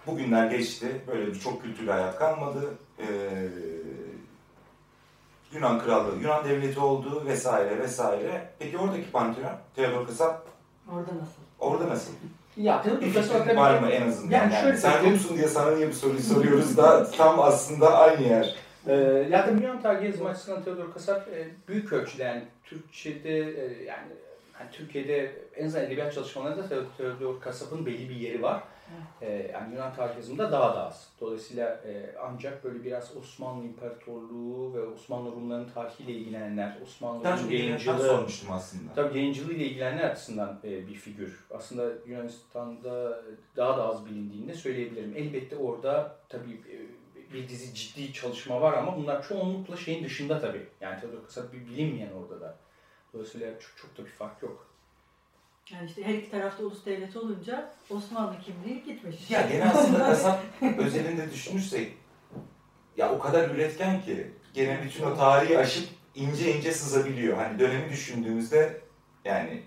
[0.06, 0.86] bugünler geçti.
[1.06, 2.74] Böyle bir çok kültürlü hayat kalmadı.
[2.98, 3.04] Ee,
[5.52, 8.48] Yunan Krallığı, Yunan Devleti oldu vesaire vesaire.
[8.58, 10.46] Peki oradaki Pantheon, Theodor Kasap?
[10.88, 11.42] Orada nasıl?
[11.58, 12.12] Orada nasıl?
[12.56, 14.32] Ya bir fikrin var mı en azından?
[14.32, 18.54] Yani, yani sen Rumsun diye sana niye bu soruyu soruyoruz da tam aslında aynı yer.
[18.86, 18.94] Ee,
[19.30, 24.08] ya da Yunan tarihi yazımı açısından Theodor Kasap e, büyük ölçüde yani Türkçe'de e, yani
[24.60, 26.62] yani Türkiye'de en azından edebiyat çalışmalarında
[26.96, 28.62] Theodor Kasap'ın belli bir yeri var.
[29.20, 31.08] E, yani Yunan tarihizminde daha da az.
[31.20, 38.52] Dolayısıyla e, ancak böyle biraz Osmanlı İmparatorluğu ve Osmanlı Rumlarının tarihiyle ilgilenenler, Osmanlı'nın yayıncılığı, sormuştum
[38.52, 38.92] aslında.
[38.94, 41.46] Tabii yayıncılığı ile ilgilenenler açısından e, bir figür.
[41.50, 43.22] Aslında Yunanistan'da
[43.56, 45.14] daha da az bilindiğini de söyleyebilirim.
[45.16, 46.98] Elbette orada tabii e,
[47.32, 50.66] bir dizi ciddi çalışma var ama bunlar çoğunlukla şeyin dışında tabii.
[50.80, 52.56] Yani Kasap bir bilinmeyen orada da.
[53.12, 54.67] Dolayısıyla çok, çok da bir fark yok.
[55.72, 59.30] Yani işte her iki tarafta ulus devleti olunca Osmanlı kimliği gitmiş.
[59.30, 60.40] Ya gene aslında kasap
[60.78, 61.92] özelinde düşünürsek
[62.96, 67.36] ya o kadar üretken ki gene bütün o tarihi aşıp ince ince sızabiliyor.
[67.36, 68.80] Hani dönemi düşündüğümüzde
[69.24, 69.62] yani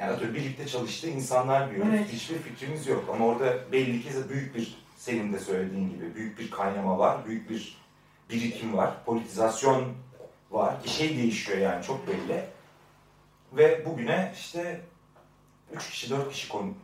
[0.00, 1.92] yani atıyorum birlikte çalıştığı insanlar diyoruz.
[1.94, 2.08] Evet.
[2.12, 6.50] Hiçbir fikrimiz yok ama orada belli ki büyük bir senin de söylediğin gibi büyük bir
[6.50, 7.78] kaynama var, büyük bir
[8.30, 9.94] birikim var, politizasyon
[10.50, 10.74] var.
[10.84, 12.44] Bir şey değişiyor yani çok belli.
[13.52, 14.80] Ve bugüne işte
[15.72, 16.74] 3 kişi 4 kişi konu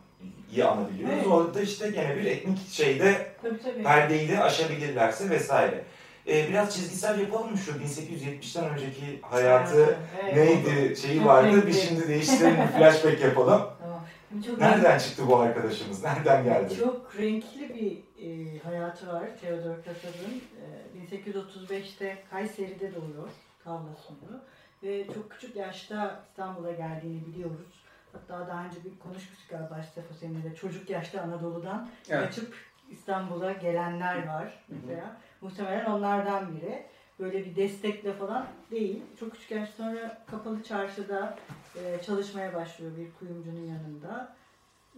[0.53, 1.15] iyi anabiliyoruz.
[1.17, 1.27] Evet.
[1.27, 3.83] Orada işte gene bir etnik şeyde tabii, tabii.
[3.83, 5.85] perdeyi de aşabilirlerse vesaire.
[6.29, 10.37] Ee, biraz çizgisel yapalım mı şu 1870'ten önceki hayatı evet.
[10.37, 11.67] neydi şeyi vardı.
[11.67, 13.63] Bir şimdi değiştirelim flashback yapalım.
[13.81, 14.01] Tamam.
[14.47, 15.05] Çok Nereden renkli.
[15.05, 16.05] çıktı bu arkadaşımız?
[16.05, 16.77] Nereden geldi?
[16.79, 20.43] Çok renkli bir e, hayatı var Theodor Kasab'ın.
[20.63, 23.29] E, 1835'te Kayseri'de doğuyor.
[23.65, 24.43] Kavlasunu.
[24.83, 27.82] Ve çok küçük yaşta İstanbul'a geldiğini biliyoruz.
[28.13, 32.25] Hatta daha önce bir konuşmuştuk galiba Stefan seninle çocuk yaşta Anadolu'dan evet.
[32.25, 32.55] kaçıp
[32.91, 35.17] İstanbul'a gelenler var mesela.
[35.41, 36.87] Muhtemelen onlardan biri.
[37.19, 39.03] Böyle bir destekle falan değil.
[39.21, 41.39] Çok küçük yaş sonra kapalı çarşıda
[41.77, 44.37] e, çalışmaya başlıyor bir kuyumcunun yanında.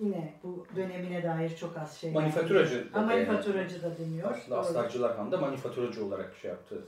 [0.01, 2.13] Yine bu dönemine dair çok az şey.
[2.13, 2.95] Manifaturacı.
[2.95, 4.31] Da manifaturacı da deniyor.
[4.31, 6.85] Aslında Astarcılar Han'da manifaturacı olarak şey yaptı.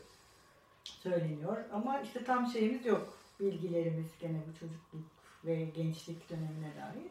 [0.84, 1.56] Söyleniyor.
[1.72, 3.18] Ama işte tam şeyimiz yok.
[3.40, 5.15] Bilgilerimiz gene bu çocukluk
[5.46, 7.10] ve gençlik dönemine dair.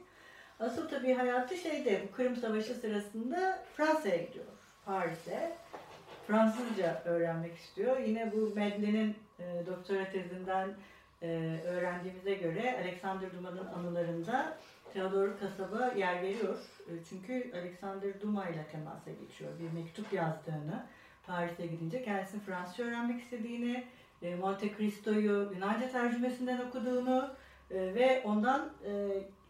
[0.60, 4.46] Asıl tabii hayatı şeyde, bu Kırım Savaşı sırasında Fransa'ya gidiyor,
[4.86, 5.58] Paris'e.
[6.28, 8.00] Fransızca öğrenmek istiyor.
[8.00, 10.70] Yine bu Medlin'in e, doktora tezinden
[11.22, 14.58] e, öğrendiğimize göre Alexander Dumas'ın anılarında
[14.94, 16.58] Theodor Kasab'a yer veriyor.
[16.88, 19.52] E, çünkü Alexander Dumas ile temasa geçiyor.
[19.60, 20.86] Bir mektup yazdığını
[21.28, 23.84] Paris'e gidince kendisinin Fransızca öğrenmek istediğini,
[24.22, 27.36] e, Monte Cristo'yu Yunanca tercümesinden okuduğunu,
[27.80, 28.92] ve ondan e,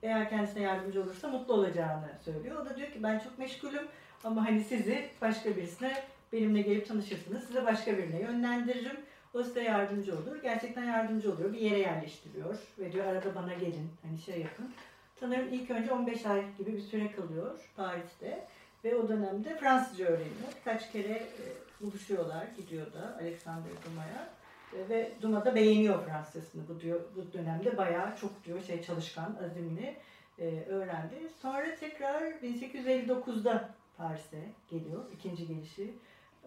[0.04, 2.62] eğer kendisine yardımcı olursa mutlu olacağını söylüyor.
[2.62, 3.88] O da diyor ki ben çok meşgulüm
[4.24, 7.44] ama hani sizi başka birisine benimle gelip tanışırsınız.
[7.44, 8.98] Size başka birine yönlendiririm.
[9.34, 10.42] O size yardımcı olur.
[10.42, 11.54] Gerçekten yardımcı oluyor.
[11.54, 12.58] Bir yere yerleştiriyor.
[12.80, 13.90] Ve diyor arada bana gelin.
[14.04, 14.74] Hani şey yapın.
[15.20, 18.48] Sanırım ilk önce 15 ay gibi bir süre kalıyor Paris'te.
[18.84, 20.50] Ve o dönemde Fransızca öğreniyor.
[20.60, 21.44] Birkaç kere e,
[21.82, 22.48] buluşuyorlar.
[22.58, 24.30] Gidiyor da Alexander Dumas'a.
[24.74, 29.38] E, ve Duma da beğeniyor Fransızcasını bu diyor bu dönemde bayağı çok diyor şey çalışkan,
[29.46, 29.96] azimli
[30.40, 31.16] e, öğrendi.
[31.42, 35.94] Sonra tekrar 1859'da Paris'e geliyor ikinci gelişi.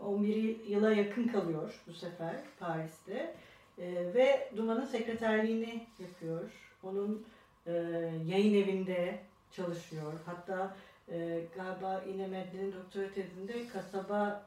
[0.02, 3.34] 11 yıla yakın kalıyor bu sefer Paris'te.
[3.78, 6.50] E, ve Duma'nın sekreterliğini yapıyor.
[6.82, 7.26] Onun
[7.66, 7.72] e,
[8.26, 9.18] yayın evinde
[9.52, 10.12] çalışıyor.
[10.26, 10.76] Hatta
[11.08, 14.46] e, galiba yine Medli'nin doktora tezinde kasaba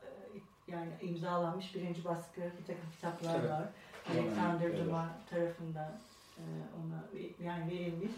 [0.74, 3.50] yani imzalanmış birinci baskı bir takım kitaplar Tabii.
[3.50, 3.64] var.
[4.10, 5.92] Alexander Dumas tarafından
[6.38, 6.44] e,
[6.80, 7.04] ona
[7.48, 8.12] yani verilmiş.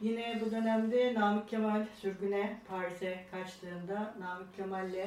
[0.00, 5.06] Yine bu dönemde Namık Kemal sürgüne Paris'e kaçtığında Namık Kemal'le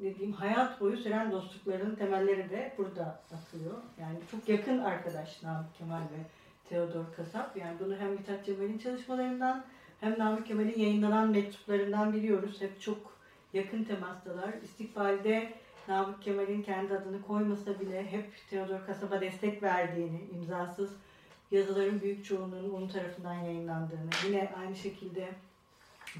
[0.00, 3.76] dediğim hayat boyu süren dostlukların temelleri de burada atılıyor.
[4.00, 6.20] Yani çok yakın arkadaş Namık Kemal ve
[6.68, 7.56] Theodor Kasap.
[7.56, 9.64] Yani bunu hem Mithat Cemal'in çalışmalarından
[10.00, 12.60] hem Namık Kemal'in yayınlanan mektuplarından biliyoruz.
[12.60, 13.16] Hep çok
[13.52, 14.50] yakın temastalar.
[14.62, 15.52] İstikbalde
[15.88, 20.90] Namık Kemal'in kendi adını koymasa bile hep Theodor Kasap'a destek verdiğini, imzasız
[21.50, 25.28] yazıların büyük çoğunluğunun onun tarafından yayınlandığını, yine aynı şekilde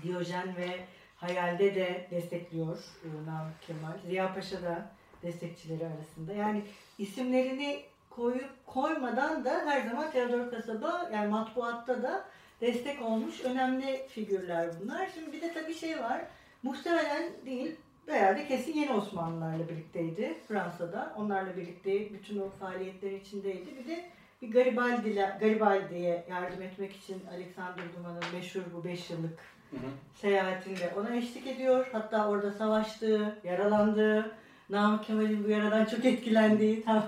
[0.02, 0.68] Diyojen ve
[1.16, 3.98] Hayal'de de destekliyor e, Namık Kemal.
[4.06, 4.90] Ziya Paşa da
[5.22, 6.32] destekçileri arasında.
[6.32, 6.62] Yani
[6.98, 12.24] isimlerini koyup koymadan da her zaman Theodor Kasaba yani matbuatta da
[12.60, 15.08] destek olmuş önemli figürler bunlar.
[15.14, 16.20] Şimdi bir de tabii şey var.
[16.62, 17.76] Muhtemelen değil
[18.08, 21.14] veya de kesin yeni Osmanlılarla birlikteydi Fransa'da.
[21.16, 23.66] Onlarla birlikte bütün o faaliyetler içindeydi.
[23.78, 24.04] Bir de
[24.42, 29.38] bir Garibaldi'ye Garibaldi'ye yardım etmek için Alexander Duman'ın meşhur bu 5 yıllık
[29.70, 29.90] Hı hı.
[30.14, 31.86] seyahatinde ona eşlik ediyor.
[31.92, 34.32] Hatta orada savaştığı, yaralandığı,
[34.70, 37.02] Namık Kemal'in bu yaradan çok etkilendiği, tam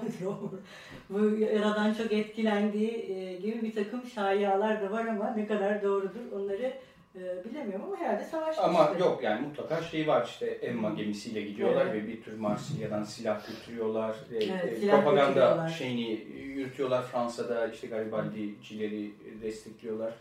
[1.11, 6.33] bu yaradan çok etkilendiği e, gibi bir takım şayialar da var ama ne kadar doğrudur
[6.33, 6.73] onları
[7.23, 8.65] e, bilemiyorum ama herhalde savaşmıştır.
[8.65, 11.95] Ama yok yani mutlaka şey var işte Emma gemisiyle gidiyorlar Evet.
[12.05, 14.11] ve bir tür Marsilya'dan silah götürüyorlar.
[14.33, 15.69] E, Evet, e, silah propaganda götürüyorlar.
[15.69, 16.11] şeyini
[16.43, 19.11] yürütüyorlar Fransa'da işte Garibaldi'cileri
[19.43, 20.13] destekliyorlar.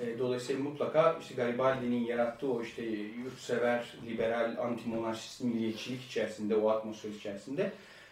[0.00, 2.82] E, Dolayısıyla mutlaka işte Garibaldi'nin yarattığı o işte
[3.24, 7.70] yurtsever, liberal, anti-monarşist milliyetçilik içerisinde, o atmosfer içerisinde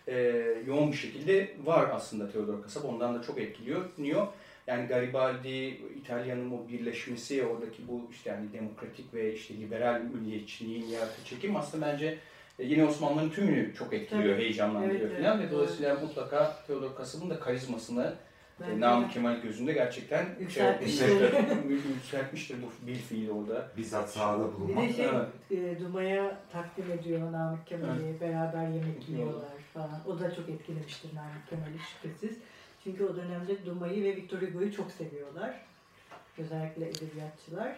[0.08, 0.18] e,
[0.66, 2.84] yoğun bir şekilde var aslında Theodor Kasap.
[2.84, 3.84] Ondan da çok etkiliyor.
[4.70, 11.24] Yani Garibaldi, İtalya'nın o birleşmesi, oradaki bu işte yani demokratik ve işte liberal milliyetçiliğin yarattığı
[11.24, 12.18] çekim aslında bence
[12.58, 14.42] e, yine Osmanlıların tümünü çok etkiliyor, Tabii.
[14.44, 18.14] heyecanlandırıyor Evet, falan evet, ve dolayısıyla mutlaka Theodor Kasap'ın da karizmasını
[18.76, 18.80] e.
[18.80, 21.06] Namık Kemal gözünde gerçekten Yükseltmiştir.
[21.06, 23.68] şey yapmıştır, yükseltmiştir bu bir fiil orada.
[23.76, 24.88] Bizzat sahada Bir bulunmak.
[24.88, 25.76] de şey Evet.
[25.76, 28.20] e, Duma'ya takdim ediyor Namık Kemal'i.
[28.20, 30.00] Beraber yemek yiyorlar falan.
[30.06, 32.38] O da çok etkilemiştir Namık Kemal'i şüphesiz.
[32.84, 35.60] Çünkü o dönemde Duma'yı ve Victor Hugo'yu çok seviyorlar.
[36.38, 37.76] Özellikle edebiyatçılar.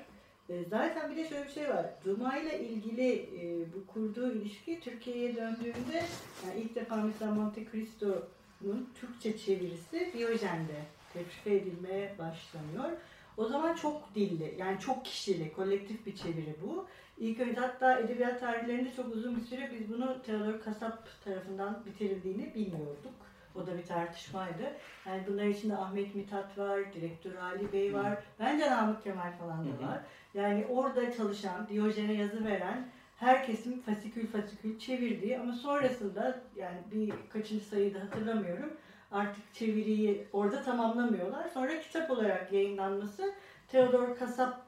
[0.48, 1.86] E, zaten bir de şöyle bir şey var.
[2.04, 6.02] Duma ile ilgili e, bu kurduğu ilişki Türkiye'ye döndüğünde
[6.46, 12.98] yani ilk defa mesela Monte Cristo'nun Türkçe çevirisi Diyojen'de tefrika edilmeye başlanıyor.
[13.36, 16.86] O zaman çok dilli, yani çok kişili, kolektif bir çeviri bu.
[17.18, 22.54] İlk önce hatta edebiyat tarihlerinde çok uzun bir süre biz bunu Theodor Kasap tarafından bitirildiğini
[22.54, 23.14] bilmiyorduk.
[23.54, 24.72] O da bir tartışmaydı.
[25.06, 29.64] Yani bunlar içinde Ahmet Mithat var, direktör Ali Bey var, bence Namık Kemal falan Hı
[29.64, 29.88] da hı.
[29.88, 30.00] var.
[30.34, 37.64] Yani orada çalışan, Diyojen'e yazı veren herkesin fasikül fasikül çevirdiği ama sonrasında yani bir kaçıncı
[37.64, 38.72] sayıda hatırlamıyorum
[39.12, 41.48] artık çeviriyi orada tamamlamıyorlar.
[41.48, 43.34] Sonra kitap olarak yayınlanması
[43.68, 44.62] Theodor Kasap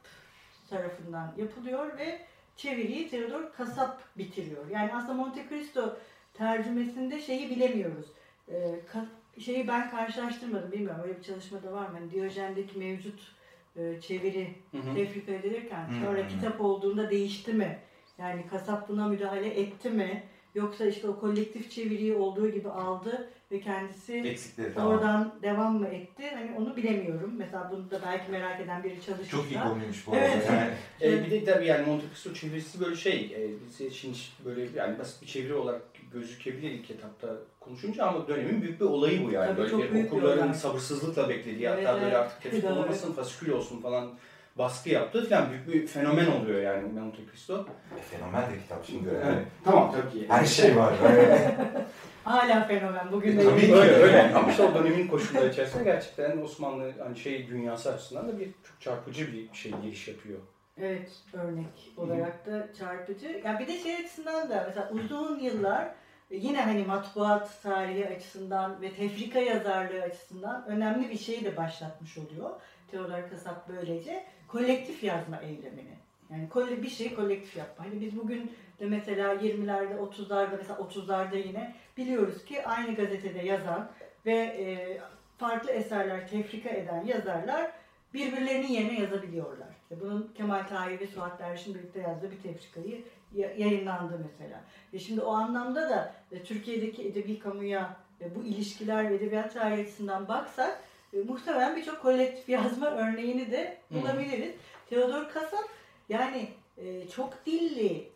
[0.71, 2.21] tarafından yapılıyor ve
[2.57, 4.69] çeviriyi Theodor Kasap bitiriyor.
[4.71, 5.97] Yani aslında Monte Cristo
[6.35, 8.07] tercümesinde şeyi bilemiyoruz.
[8.49, 11.99] Ee, ka- şeyi ben karşılaştırmadım bilmiyorum öyle bir çalışmada var mı?
[11.99, 13.33] Yani Diyojen'deki mevcut
[13.77, 14.55] e, çeviri
[14.95, 17.79] tefrika edilirken Hı sonra kitap olduğunda değişti mi?
[18.19, 20.23] Yani kasap buna müdahale etti mi?
[20.55, 24.93] Yoksa işte o kolektif çeviriyi olduğu gibi aldı ve kendisi Eksikleri tamam.
[24.93, 26.23] oradan devam mı etti?
[26.35, 27.35] Hani onu bilemiyorum.
[27.39, 29.31] Mesela bunu da belki merak eden biri çalışırsa.
[29.37, 30.49] Çok iyi konuymuş bu Evet.
[30.49, 30.53] arada.
[30.61, 34.79] Yani E, bir de tabii yani Monte Cristo çevirisi böyle şey, e, bize şimdi böyle
[34.79, 37.29] yani basit bir çeviri olarak gözükebilir ilk etapta
[37.61, 39.47] konuşunca ama dönemin büyük bir olayı bu yani.
[39.47, 40.55] Tabii böyle çok bir büyük bir okurların olay.
[40.55, 42.17] sabırsızlıkla beklediği Evet, hatta böyle evet.
[42.17, 42.73] artık tefsir Doğru.
[42.73, 44.11] olmasın, fasikül olsun falan
[44.59, 47.67] baskı yaptığı falan büyük bir fenomen oluyor yani Monte Cristo.
[47.99, 49.09] e, fenomen de kitap şimdi.
[49.15, 49.25] Evet.
[49.27, 50.27] Yani Tamam tabii ki.
[50.29, 50.93] her şey var.
[51.05, 51.29] Yani.
[52.25, 53.13] Hala fenomen.
[53.13, 53.75] Bugün de Tabii ki.
[53.75, 54.35] öyle öyle.
[54.35, 58.81] Ama işte o dönemin koşulları içerisinde gerçekten Osmanlı hani şey dünyası açısından da bir çok
[58.81, 60.39] çarpıcı bir şey giriş yapıyor.
[60.81, 63.43] Evet, örnek olarak da çarpıcı.
[63.45, 65.95] Ya bir de şey açısından da mesela uzun yıllar e,
[66.37, 72.51] yine hani matbuat tarihi açısından ve tefrika yazarlığı açısından önemli bir şeyi de başlatmış oluyor.
[72.91, 75.95] Theodor Kasap böylece kolektif yazma eylemini.
[76.31, 77.85] Yani bir şey kolektif yapma.
[77.85, 83.91] Hani biz bugün de mesela 20'lerde, 30'larda mesela 30'larda yine biliyoruz ki aynı gazetede yazan
[84.27, 84.99] ve e,
[85.39, 87.71] farklı eserler tefrika eden yazarlar
[88.15, 89.69] birbirlerinin yerine yazabiliyorlar.
[89.83, 94.61] İşte bunun Kemal Tahir ve Suat Derviş'in birlikte yazdığı bir tefrikayı yayınlandı mesela.
[94.93, 99.83] Ve şimdi o anlamda da e, Türkiye'deki edebi kamuya e, bu ilişkiler ve edebiyat tarihi
[99.83, 100.81] açısından baksak
[101.13, 104.55] e, muhtemelen birçok kolektif yazma örneğini de bulabiliriz.
[104.91, 105.69] Theodor Kasap
[106.09, 108.09] yani e, çok dilli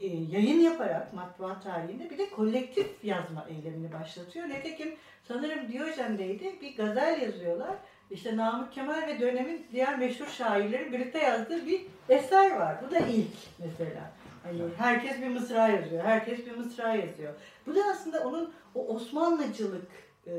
[0.00, 4.48] e, yayın yaparak matbuat tarihinde bir de kolektif yazma eylemini başlatıyor.
[4.48, 4.94] Nitekim
[5.28, 7.76] sanırım Diyojen'deydi bir gazel yazıyorlar.
[8.10, 12.76] İşte Namık Kemal ve dönemin diğer meşhur şairlerin birlikte yazdığı bir eser var.
[12.86, 14.10] Bu da ilk mesela.
[14.46, 17.32] Hani herkes bir mısra yazıyor, herkes bir mısra yazıyor.
[17.66, 19.86] Bu da aslında onun o Osmanlıcılık
[20.26, 20.32] e,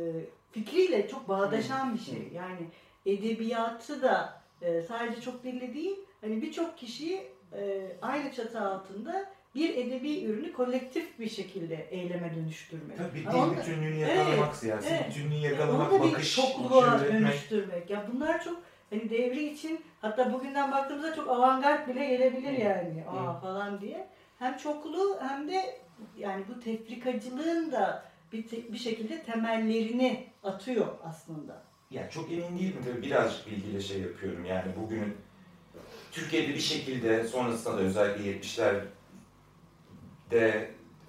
[0.52, 2.30] fikriyle çok bağdaşan bir şey.
[2.36, 2.60] Yani
[3.06, 9.78] edebiyatı da e, sadece çok dilli değil, hani birçok kişiyi e, aynı çatı altında bir
[9.78, 12.98] edebi ürünü kolektif bir şekilde eyleme dönüştürmek.
[12.98, 15.10] Tabii Ama dil da- bütünlüğünü yakalamak, Evet, siyasi evet.
[15.10, 17.90] bütünlüğü Ya yakalamak, da bir bakış, çokluğa bakış dönüştürmek.
[17.90, 18.58] Ya bunlar çok
[18.90, 23.04] hani devri için hatta bugünden baktığımızda çok avantgard bile gelebilir yani.
[23.08, 24.08] Aa falan diye.
[24.40, 25.80] Hem çoklu hem de
[26.18, 31.62] yani bu tefrikacılığın da bir, te- bir şekilde temellerini atıyor aslında.
[31.92, 35.18] Yani çok emin değilim tabii birazcık bilgiyle şey yapıyorum yani bugünün
[36.12, 38.82] Türkiye'de bir şekilde sonrasında da özellikle 70'lerde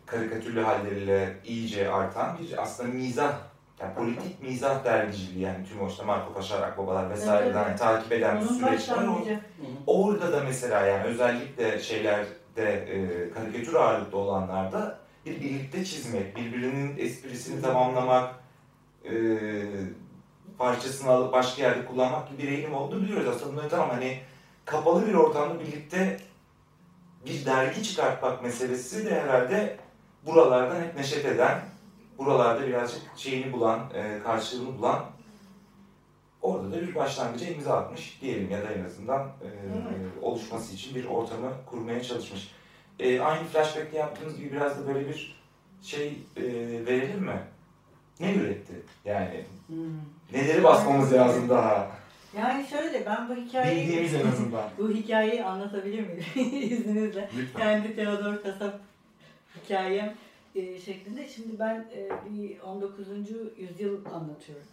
[0.06, 3.38] karikatürlü halleriyle iyice artan bir aslında mizah,
[3.80, 7.78] yani politik mizah dergiciliği yani tüm o işte Marco Paşar, Akbabalar vesaireden Evet, evet.
[7.78, 9.04] takip eden bir süreç var.
[9.86, 12.26] Orada da mesela yani özellikle şeylerde
[12.64, 18.34] e, karikatür ağırlıklı olanlarda bir birlikte çizmek, birbirinin esprisini tamamlamak,
[19.04, 19.12] e,
[20.58, 23.52] parçasını alıp başka yerde kullanmak gibi bir eğilim olduğunu biliyoruz aslında.
[23.52, 24.20] Bunları tamam hani
[24.64, 26.16] kapalı bir ortamda birlikte
[27.26, 29.76] bir dergi çıkartmak meselesi de herhalde
[30.26, 31.60] buralardan hep neşet eden,
[32.18, 35.04] buralarda birazcık şeyini bulan, e, karşılığını bulan
[36.42, 39.48] orada da bir başlangıca imza atmış diyelim ya da en azından e,
[40.22, 42.50] oluşması için bir ortamı kurmaya çalışmış.
[42.98, 45.42] E, aynı flashback'te yaptığımız gibi biraz da böyle bir
[45.82, 46.42] şey e,
[46.86, 47.42] verelim mi?
[48.20, 48.72] Ne üretti?
[49.04, 49.44] Yani
[50.32, 51.90] neleri basmamız lazım daha?
[52.36, 54.64] Yani şöyle ben bu hikayeyi Bildiğimiz en azından.
[54.78, 56.24] bu hikayeyi anlatabilir miyim
[56.72, 57.30] izninizle?
[57.38, 57.60] Lütfen.
[57.60, 58.80] kendi Theodor Kasap
[59.64, 60.14] hikayem
[60.58, 61.28] e, şeklinde.
[61.28, 63.08] Şimdi ben e, bir 19.
[63.56, 64.66] yüzyıl anlatıyorum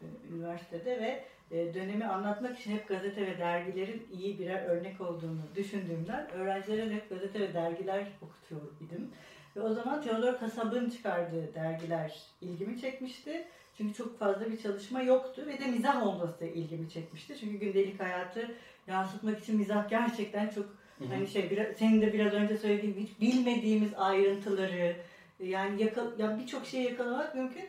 [0.00, 5.40] e, üniversitede ve e, dönemi anlatmak için hep gazete ve dergilerin iyi birer örnek olduğunu
[5.54, 9.10] düşündüğümden öğrencilere hep gazete ve dergiler okutuyor idim.
[9.56, 13.44] Ve o zaman Theodor Kasab'ın çıkardığı dergiler ilgimi çekmişti.
[13.76, 17.36] Çünkü çok fazla bir çalışma yoktu ve de mizah olması ilgimi çekmişti.
[17.40, 18.54] Çünkü gündelik hayatı
[18.86, 20.66] yansıtmak için mizah gerçekten çok
[21.08, 24.96] Hani şey biraz, senin de biraz önce söylediğin hiç bilmediğimiz ayrıntıları
[25.44, 27.64] yani yakal, ya birçok şeyi yakalamak mümkün.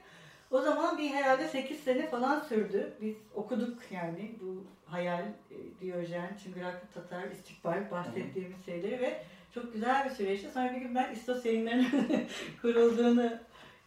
[0.51, 2.93] O zaman bir herhalde 8 sene falan sürdü.
[3.01, 10.05] Biz okuduk yani bu hayal, e, Diyojen, Çıngıraklı Tatar, İstikbal bahsettiğimiz şeyleri ve çok güzel
[10.05, 10.51] bir süreçti.
[10.51, 12.25] Sonra bir gün ben İstos yayınlarının
[12.61, 13.29] kurulduğunu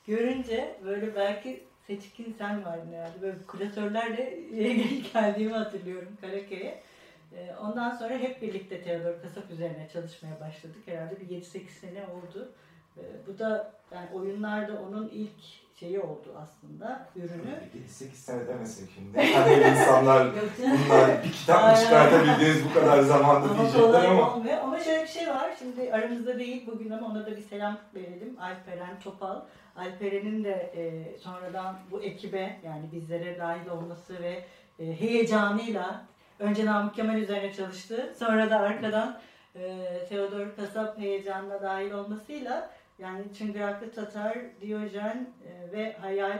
[0.06, 3.22] görünce böyle belki seçkin sen vardın herhalde.
[3.22, 4.38] Böyle klasörlerle
[5.12, 6.82] geldiğimi hatırlıyorum Karaköy'e.
[7.60, 10.82] Ondan sonra hep birlikte Theodor Kasap üzerine çalışmaya başladık.
[10.86, 12.52] Herhalde bir 7-8 sene oldu.
[12.98, 15.30] Ee, Bu da yani oyunlarda onun ilk
[15.80, 17.86] şeyi oldu aslında, ürünü.
[17.88, 19.32] 8 sene demesek şimdi.
[19.34, 20.28] Hani insanlar
[20.58, 24.34] bunlar bir kitap mı çıkartabildiğiniz bu kadar zamanda Ama diyecekler ama.
[24.34, 24.58] olmuyor.
[24.58, 25.50] Ama şöyle bir şey var.
[25.58, 28.36] Şimdi aramızda değil bugün ama ona da bir selam verelim.
[28.40, 29.40] Alperen Topal.
[29.76, 34.44] Alperen'in de e, sonradan bu ekibe yani bizlere dahil olması ve
[34.78, 36.04] e, heyecanıyla
[36.38, 38.14] önce Namık Kemal üzerine çalıştı.
[38.18, 39.18] Sonra da arkadan
[39.54, 46.38] e, Theodor Kasap heyecanla dahil olmasıyla yani Çıngıraklı Tatar, Diyojen e, ve Hayal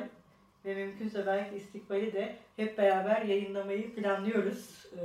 [0.65, 4.87] ve mümkünse belki İstikbal'i de hep beraber yayınlamayı planlıyoruz.
[4.93, 5.01] E,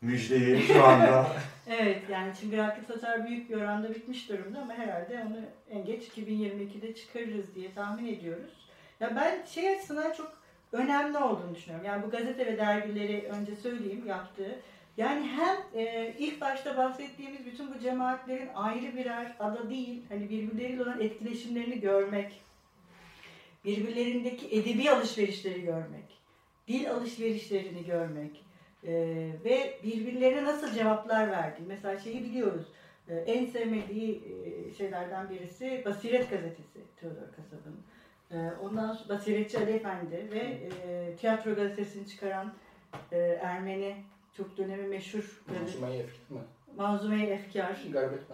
[0.00, 1.26] Müjdeyi şu anda.
[1.70, 5.36] Evet yani Çıngıraklı Tatar büyük bir oranda bitmiş durumda ama herhalde onu
[5.70, 8.68] en geç 2022'de çıkarırız diye tahmin ediyoruz.
[9.00, 10.32] Ya ben şey açısından çok
[10.72, 11.86] önemli olduğunu düşünüyorum.
[11.86, 14.58] Yani bu gazete ve dergileri önce söyleyeyim yaptığı.
[14.98, 20.82] Yani hem e, ilk başta bahsettiğimiz bütün bu cemaatlerin ayrı birer ada değil, hani birbirleriyle
[20.82, 22.42] olan etkileşimlerini görmek,
[23.64, 26.18] birbirlerindeki edebi alışverişleri görmek,
[26.68, 28.44] dil alışverişlerini görmek,
[28.84, 31.60] ee, ve birbirlerine nasıl cevaplar verdi.
[31.66, 32.66] Mesela şeyi biliyoruz.
[33.08, 37.80] Ee, en sevmediği e, şeylerden birisi Basiret gazetesi Theodor Kasab'ın.
[38.30, 42.52] Ee, ondan sonra Basiretçi Ali Efendi ve e, tiyatro gazetesini çıkaran
[43.12, 43.96] e, Ermeni
[44.38, 46.38] çok dönemi meşhur Konuşmayı efkit mi?
[46.76, 47.76] Manzume-i Efkar.
[47.92, 48.28] Garbet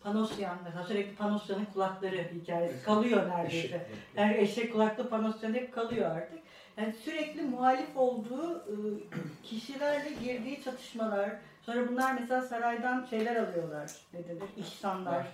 [0.00, 3.66] Panosyan mesela sürekli Panosyan'ın kulakları hikayesi kalıyor neredeyse.
[3.66, 3.80] Eşek.
[4.16, 6.38] Yani eşek kulaklı panosyon hep kalıyor artık.
[6.76, 8.74] Yani sürekli muhalif olduğu e,
[9.42, 11.30] kişilerle girdiği çatışmalar.
[11.62, 13.90] Sonra bunlar mesela saraydan şeyler alıyorlar.
[14.14, 14.42] Ne denir?
[14.56, 15.26] İhsanlar.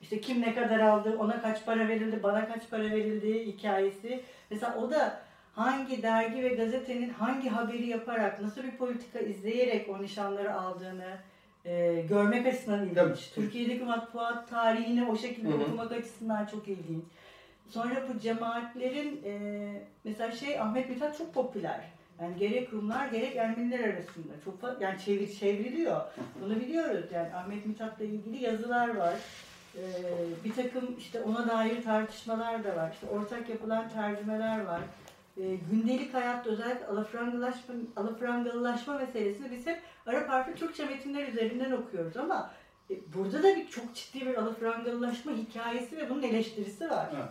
[0.00, 4.24] İşte kim ne kadar aldı, ona kaç para verildi, bana kaç para verildi hikayesi.
[4.50, 5.20] Mesela o da
[5.54, 11.18] hangi dergi ve gazetenin hangi haberi yaparak, nasıl bir politika izleyerek o nişanları aldığını
[11.64, 12.96] e, görmek açısından ilginç.
[12.96, 13.16] Tabii.
[13.34, 15.62] Türkiye'deki matbuat tarihini o şekilde Hı hı.
[15.62, 17.04] okumak açısından çok ilginç.
[17.68, 19.32] Sonra bu cemaatlerin e,
[20.04, 21.80] mesela şey Ahmet Mithat çok popüler.
[22.20, 26.00] Yani gerek Rumlar gerek Ermeniler arasında çok fazla yani çevir, çevriliyor.
[26.42, 27.04] Bunu biliyoruz.
[27.12, 29.14] Yani Ahmet Mithat'la ilgili yazılar var.
[29.76, 29.80] Ee,
[30.44, 32.90] bir takım işte ona dair tartışmalar da var.
[32.92, 34.80] İşte ortak yapılan tercümeler var.
[35.36, 42.16] Ee, gündelik hayatta özellikle alafrangalaşma, alafrangalılaşma meselesini biz hep Arap harfi Türkçe metinler üzerinden okuyoruz
[42.16, 42.50] ama
[42.90, 47.08] e, burada da bir çok ciddi bir alafrangalılaşma hikayesi ve bunun eleştirisi var.
[47.14, 47.28] Evet.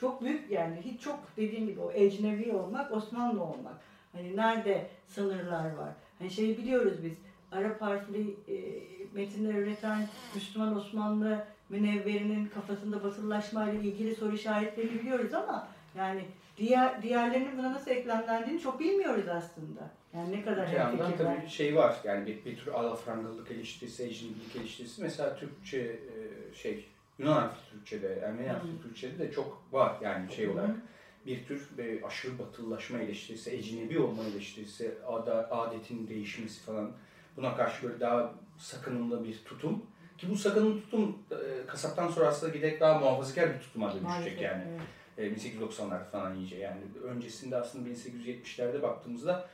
[0.00, 3.76] Çok büyük yani hiç çok dediğim gibi o ecnevi olmak, Osmanlı olmak.
[4.12, 5.90] Hani nerede sınırlar var?
[6.18, 7.12] Hani şeyi biliyoruz biz.
[7.52, 8.56] Arap harfli e,
[9.14, 16.24] metinler üreten Müslüman Osmanlı münevverinin kafasında batılılaşma ile ilgili soru işaretlerini biliyoruz ama yani
[16.60, 19.90] diğer diğerlerinin buna nasıl eklemlendiğini çok bilmiyoruz aslında.
[20.14, 24.56] Yani ne kadar Bir yandan tabii şey var yani bir, bir tür alafrangalık eleştirisi, ecnebilik
[24.56, 26.88] eleştirisi mesela Türkçe e, şey
[27.18, 28.82] Yunan harfli Türkçe'de, Ermeni harfli Hı.
[28.82, 30.52] Türkçe'de de çok var yani şey Hı.
[30.52, 30.76] olarak
[31.26, 36.92] bir tür bir aşırı batılılaşma eleştirisi, ecnebi olma eleştirisi, ada, adetin değişmesi falan
[37.36, 39.82] buna karşı böyle daha sakınımlı bir tutum.
[40.18, 44.42] Ki bu sakınımlı tutum e, kasaptan sonra aslında giderek daha muhafazakar bir tutuma dönüşecek Maalesef,
[44.42, 44.62] yani.
[44.68, 44.80] evet.
[45.20, 49.48] E, 1890'lar falan iyice yani öncesinde aslında 1870'lerde baktığımızda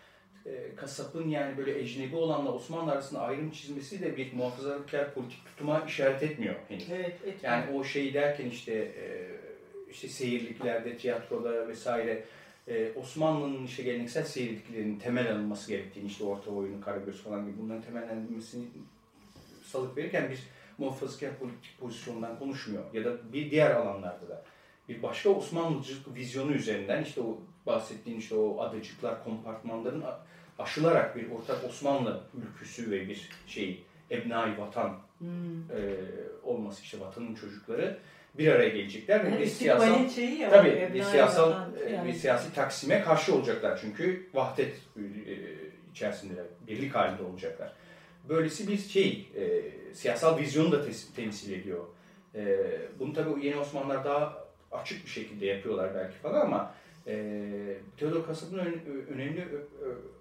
[0.46, 5.84] e, kasapın yani böyle ecnebi olanla Osmanlı arasında ayrım çizmesi de bir muhafazakar politik tutuma
[5.86, 6.90] işaret etmiyor henüz.
[6.90, 7.34] Evet, evet.
[7.42, 9.04] Yani o şey derken işte e,
[9.90, 12.24] işte seyirliklerde, tiyatroda vesaire
[12.68, 17.82] e, Osmanlı'nın işte geleneksel seyirliklerinin temel alınması gerektiğini işte orta oyunu, Karagöz falan gibi bunların
[17.82, 18.64] temellendirilmesini
[19.64, 20.38] salık verirken bir
[20.78, 22.82] muhafazakar politik pozisyondan konuşmuyor.
[22.94, 24.44] Ya da bir diğer alanlarda da
[24.88, 30.04] bir başka Osmanlıcılık vizyonu üzerinden işte o bahsettiğin işte o adacıklar, kompartmanların
[30.58, 35.26] aşılarak bir ortak Osmanlı ülküsü ve bir şey ebnai vatan Hmm.
[35.70, 35.94] e,
[36.42, 37.98] olması işte vatanın çocukları
[38.34, 41.52] bir araya gelecekler ve Yani bir siyasal şeyi tabii bir siyasal
[41.86, 42.08] e, yani.
[42.08, 45.02] bir siyasi taksime karşı olacaklar çünkü vahdet e,
[45.92, 47.72] içerisinde birlik halinde olacaklar.
[48.28, 49.62] Böylesi bir şey e,
[49.94, 51.84] siyasal vizyonu da tes- temsil ediyor.
[52.34, 52.58] E,
[52.98, 54.45] bunu tabii yeni Osmanlılar daha
[54.80, 56.74] açık bir şekilde yapıyorlar belki falan ama
[57.06, 57.14] e,
[57.96, 58.82] Theodor Kasap'ın ön-
[59.14, 59.48] önemli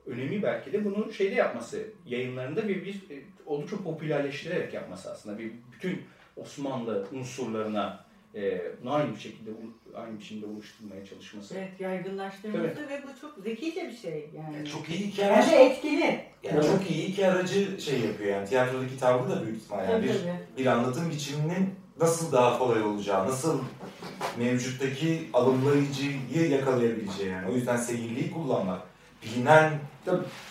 [0.05, 5.39] önemi belki de bunu şeyde yapması, yayınlarında bir, bir e, oldukça popülerleştirerek yapması aslında.
[5.39, 6.01] Bir bütün
[6.37, 9.49] Osmanlı unsurlarına e, bunu aynı bir şekilde
[9.95, 11.55] aynı biçimde oluşturmaya çalışması.
[11.57, 14.55] Evet, yaygınlaştırması ve bu çok zekice bir şey yani.
[14.55, 16.19] Yani çok iyi iki Yani aracı, etkili.
[16.43, 20.03] yani çok iyi iki aracı şey yapıyor yani tiyatrodaki tavrı da büyük ihtimal yani Tabii,
[20.03, 20.31] bir, tabii.
[20.57, 21.69] bir anlatım biçiminin
[22.01, 23.61] nasıl daha kolay olacağı, nasıl
[24.37, 27.49] mevcuttaki alımlayıcıyı yakalayabileceği yani.
[27.51, 28.81] O yüzden seyirliği kullanmak,
[29.23, 29.71] bilinen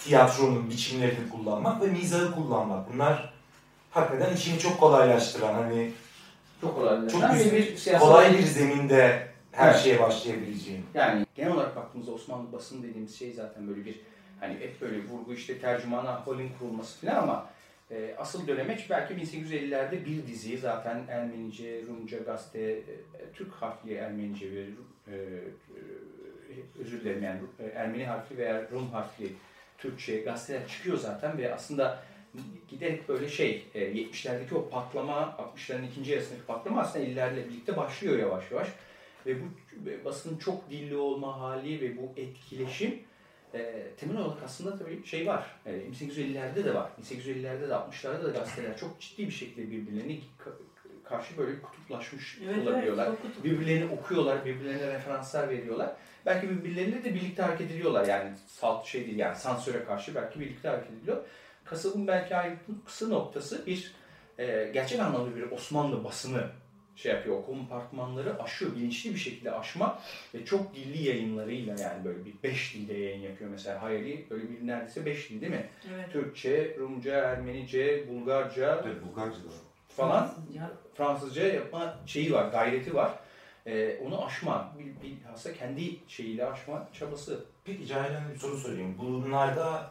[0.05, 2.92] tiyatronun biçimlerini kullanmak ve mizahı kullanmak.
[2.95, 3.32] Bunlar
[3.90, 5.92] hakikaten işini çok kolaylaştıran hani
[6.61, 7.09] Çok kolay.
[7.09, 9.80] çok Yani güzel, bir siyasal kolay bir zeminde her Evet.
[9.80, 10.86] şeye başlayabileceğin.
[10.95, 14.01] Yani genel olarak baktığımızda Osmanlı basını dediğimiz şey zaten böyle bir
[14.40, 17.47] hani hep böyle vurgu işte tercüman ahvalin kurulması falan ama
[17.91, 22.82] e, asıl dönemeç belki 1850'lerde bir diziyi zaten Ermenice, Rumca gazete, e,
[23.35, 25.20] Türk harfli Ermenice ve e, e,
[26.80, 29.32] özür dilerim yani e, Ermeni harfli veya Rum harfli
[29.78, 32.03] Türkçe gazeteler çıkıyor zaten ve aslında
[32.68, 38.18] giderek böyle şey e, 70'lerdeki o patlama 60'ların ikinci yarısındaki patlama aslında 50'lerle birlikte başlıyor
[38.18, 38.68] yavaş yavaş.
[39.26, 39.45] Ve bu
[40.05, 42.99] basının çok dilli olma hali ve bu etkileşim
[43.55, 45.46] e, temel olarak aslında tabii şey var.
[45.66, 46.90] E, 1850'lerde de var.
[47.02, 52.68] 1850'lerde de 60'larda da gazeteler çok ciddi bir şekilde birbirlerine ka- karşı böyle kutuplaşmış Evet,
[52.68, 53.07] olabiliyorlar.
[53.09, 53.44] evet, kutup.
[53.44, 55.92] Birbirlerini okuyorlar, birbirlerine referanslar veriyorlar.
[56.26, 58.07] Belki birbirleriyle de birlikte hareket ediyorlar.
[58.07, 61.16] Yani salt şey değil yani sansüre karşı belki birlikte hareket ediliyor.
[61.64, 63.94] Kasabın belki ayrıntısı noktası bir
[64.38, 66.48] e, gerçek anlamda bir Osmanlı basını
[66.97, 67.34] şey yapıyor.
[67.34, 68.74] O kompartmanları aşıyor.
[68.74, 69.99] Bilinçli bir şekilde aşma
[70.34, 73.51] ve çok dilli yayınlarıyla yani böyle bir beş dilde yayın yapıyor.
[73.51, 75.64] Mesela Hayali böyle bir neredeyse beş dil değil mi?
[75.90, 76.11] Evet.
[76.11, 79.55] Türkçe, Rumca, Ermenice, Bulgarca Evet, Bulgarca da var.
[79.88, 80.28] falan
[80.95, 83.14] Fransızca yapma şeyi var, gayreti var.
[83.66, 87.40] Ee, onu aşma, bil- bilhassa kendi şeyiyle aşma çabası.
[87.64, 88.95] Peki Cahil Hanım bir soru sorayım.
[88.99, 89.90] Bunlarda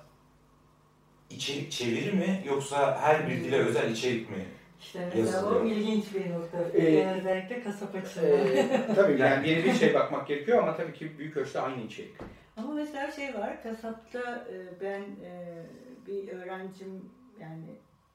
[1.29, 4.45] içerik çeviri mi yoksa her bir dile özel içerik mi?
[4.83, 6.57] İşte mesela o ilginç bir nokta.
[6.77, 8.29] Ee, Özellikle kasap açısından.
[8.29, 12.15] Ee, tabii yani bir bir şey bakmak gerekiyor ama tabii ki büyük ölçüde aynı içerik.
[12.57, 15.63] Ama mesela şey var, kasapta e, ben e,
[16.07, 17.09] bir öğrencim
[17.41, 17.65] yani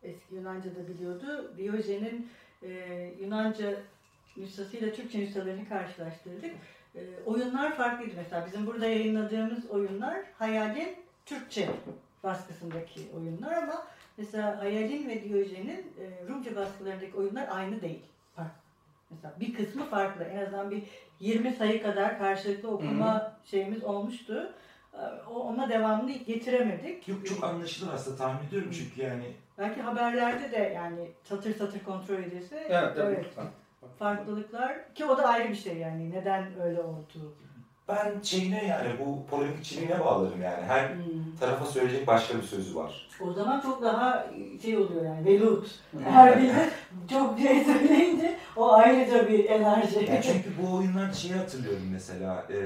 [0.03, 1.55] eski Yunanca da biliyordu.
[1.57, 2.29] Diyojen'in
[2.62, 2.71] e,
[3.21, 3.75] Yunanca
[4.37, 6.51] nüshasıyla Türkçe nüshalarını karşılaştırdık.
[6.95, 8.47] E, oyunlar farklıydı mesela.
[8.47, 10.97] Bizim burada yayınladığımız oyunlar Hayal'in
[11.27, 11.69] Türkçe
[12.23, 13.87] baskısındaki oyunlar ama
[14.19, 18.03] mesela Hayal'in ve Diyojen'in e, Rumca baskılarındaki oyunlar aynı değil.
[18.37, 18.53] Farklı.
[19.11, 20.25] Mesela bir kısmı farklı.
[20.25, 20.83] En azından bir
[21.21, 24.53] 20 sayı kadar karşılıklı okuma şeyimiz olmuştu.
[25.31, 27.09] o- ona devamlı getiremedik.
[27.09, 29.25] Yok çok anlaşılır aslında tahmin ediyorum çünkü yani
[29.59, 33.14] Belki haberlerde de yani satır satır kontrol edilse Evet, tabii.
[33.14, 33.27] evet,
[33.99, 37.35] farklılıklar ki o da ayrı bir şey yani neden öyle oldu.
[37.89, 40.62] Ben şeyine yani bu polemik içeriğine bağlarım yani.
[40.66, 40.89] Her
[41.41, 43.09] tarafa söyleyecek başka bir sözü var.
[43.20, 44.26] O zaman çok daha
[44.62, 45.70] şey oluyor yani velut.
[46.05, 46.53] Her biri
[47.11, 50.05] çok şey söyleyince o ayrıca bir enerji.
[50.09, 52.45] Yani çünkü bu oyunlar şeyi hatırlıyorum mesela.
[52.51, 52.59] E,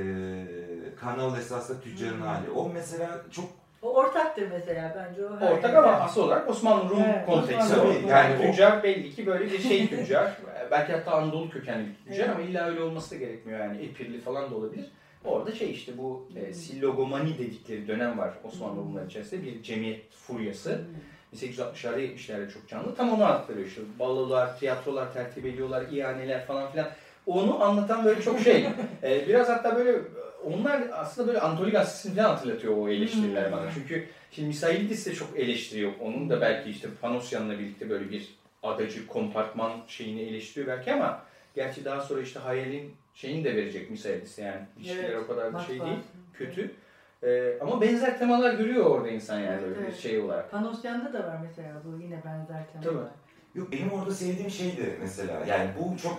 [1.00, 2.26] Kanal esasında tüccarın Hmm.
[2.26, 2.50] hali.
[2.50, 3.44] O mesela çok
[3.82, 5.36] O ortaktır mesela bence o.
[5.40, 5.78] her Ortak yerde.
[5.78, 7.92] ama asıl olarak Osmanlı Rum Evet, konteksti Osmanlı.
[8.08, 10.36] Yani o- tüccar belli ki böyle bir şey tüccar.
[10.70, 13.82] Belki hatta Anadolu kökenli bir tüccar ama illa öyle olması da gerekmiyor yani.
[13.82, 14.90] Epirli falan da olabilir.
[15.24, 16.54] Orada şey işte bu e, Hmm.
[16.54, 18.82] sillogomani dedikleri dönem var Osmanlı Hmm.
[18.88, 20.70] Rumları içerisinde bir cemiyet furyası.
[20.70, 21.38] Hmm.
[21.38, 22.94] 1860'larda 70'lerde çok canlı.
[22.94, 23.80] Tam onu anlatıyor işte.
[23.98, 26.88] Balolar, tiyatrolar tertip ediyorlar, ihaneler falan filan.
[27.26, 28.66] Onu anlatan böyle çok şey.
[29.02, 29.98] Ee, biraz hatta böyle
[30.44, 33.52] onlar aslında böyle Anatoli Gazetesi'ni falan hatırlatıyor o eleştiriler Hmm.
[33.52, 33.70] bana.
[33.74, 35.92] Çünkü şimdi Misailidis de çok eleştiriyor.
[36.00, 41.22] Onun da belki işte Panosyan'la birlikte böyle bir adacı kompartman şeyini eleştiriyor belki ama
[41.54, 44.60] gerçi daha sonra işte hayalin şeyini de verecek Misailidis yani.
[44.78, 45.98] İlişkiler Evet, o kadar da şey değil,
[46.34, 46.74] kötü.
[47.22, 49.96] Ee, ama benzer temalar görüyor orada insan yani Evet, böyle bir evet.
[49.98, 50.50] şey olarak.
[50.50, 52.84] Panosyan'da da var mesela bu yine benzer Tabii.
[52.84, 53.10] temalar.
[53.54, 55.44] Yok benim orada sevdiğim şeydi mesela.
[55.46, 56.18] Yani bu çok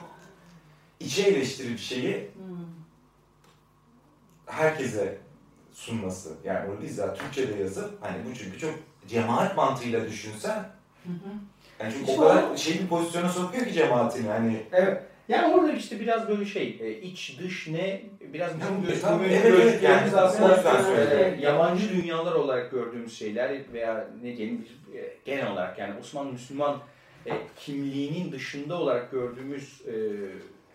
[1.00, 2.58] içe eleştiri bir şeyi Hmm.
[4.46, 5.18] herkese
[5.72, 6.34] sunması.
[6.44, 8.74] Yani bunu bizzat Türkçe'de yazıp hani bu çünkü çok
[9.08, 10.60] cemaat mantığıyla düşünsen
[11.04, 11.30] Hı hı.
[11.80, 14.64] yani çünkü o kadar an- şey bir pozisyona sokuyor ki cemaatin yani.
[14.72, 15.04] Evet.
[15.28, 18.02] Yani orada işte biraz böyle şey, e, iç dış ne,
[18.34, 24.62] biraz bizim Tabii, göz yani aslında e, yabancı dünyalar olarak gördüğümüz şeyler veya ne diyelim
[24.62, 26.80] bir, e, genel olarak yani Osmanlı Müslüman
[27.26, 29.94] e, kimliğinin dışında olarak gördüğümüz e,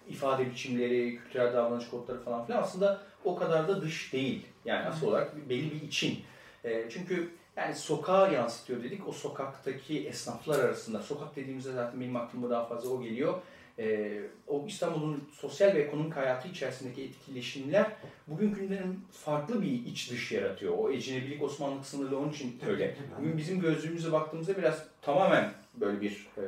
[0.08, 4.46] ifade biçimleri, kültürel davranış kodları falan filan aslında o kadar da dış değil.
[4.64, 6.18] Yani asıl olarak belli bir için.
[6.64, 9.08] E, çünkü yani sokağa yansıtıyor dedik.
[9.08, 13.34] O sokaktaki esnaflar arasında, sokak dediğimizde zaten benim aklıma daha fazla o geliyor.
[13.78, 17.86] Ee, o İstanbul'un sosyal ve ekonomik hayatı içerisindeki etkileşimler
[18.26, 20.74] bugünkünden farklı bir iç dış yaratıyor.
[20.78, 22.96] O ecinebilik Osmanlı sınırlı onun için öyle.
[23.18, 26.42] Bugün bizim gözlüğümüze baktığımızda biraz tamamen böyle bir e,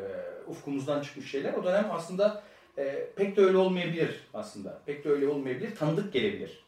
[0.47, 1.55] ufkumuzdan çıkmış şeyler.
[1.55, 2.43] O dönem aslında
[2.79, 4.81] e, pek de öyle olmayabilir aslında.
[4.87, 5.77] Pek de öyle olmayabilir.
[5.77, 6.65] Tanıdık gelebilir.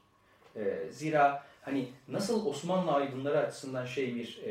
[0.56, 4.50] E, zira hani nasıl Osmanlı aydınları açısından şey bir e,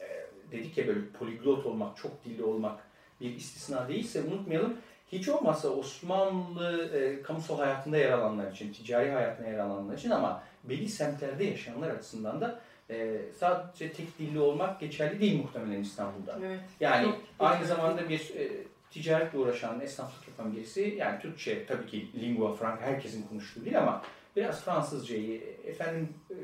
[0.00, 2.80] e, dedik ya böyle poliglot olmak, çok dilli olmak
[3.20, 4.76] bir istisna değilse unutmayalım.
[5.12, 10.42] Hiç olmazsa Osmanlı e, kamusal hayatında yer alanlar için, ticari hayatında yer alanlar için ama
[10.64, 16.38] belli semtlerde yaşayanlar açısından da e, sadece tek dilli olmak geçerli değil muhtemelen İstanbul'da.
[16.46, 16.60] Evet.
[16.80, 17.76] Yani Çok aynı geçerli.
[17.76, 18.48] zamanda bir e,
[18.90, 24.02] ticaretle uğraşan, esnaflık yapan birisi, yani Türkçe tabii ki lingua franca herkesin konuştuğu değil ama
[24.36, 26.36] biraz Fransızcayı, efendim e,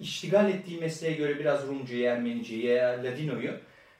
[0.00, 3.50] iştigal ettiği mesleğe göre biraz Rumcayı, Ermeniceyi Ladino'yu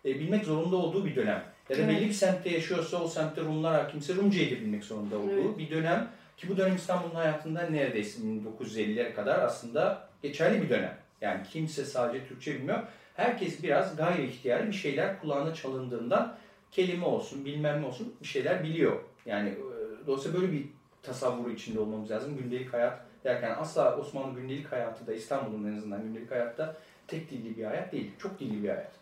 [0.04, 1.53] e, bilmek zorunda olduğu bir dönem.
[1.68, 1.96] Ya da Evet.
[1.96, 5.58] belli bir semtte yaşıyorsa o semtte Rumlar hakimse Rumcayı da bilmek zorunda olduğu Evet.
[5.58, 6.08] bir dönem.
[6.36, 10.96] Ki bu dönem İstanbul'un hayatında neredeyse 1950'lere kadar aslında geçerli bir dönem.
[11.20, 12.78] Yani kimse sadece Türkçe bilmiyor.
[13.14, 16.36] Herkes biraz gayri ihtiyari bir şeyler kulağına çalındığından
[16.70, 18.96] kelime olsun, bilmem ne olsun bir şeyler biliyor.
[19.26, 20.64] Yani e, dolayısıyla böyle bir
[21.02, 22.36] tasavvuru içinde olmamız lazım.
[22.36, 27.56] Gündelik hayat derken asla Osmanlı gündelik hayatı da İstanbul'un en azından gündelik hayatta tek dilli
[27.56, 28.10] bir hayat değil.
[28.18, 28.92] Çok dilli bir hayat.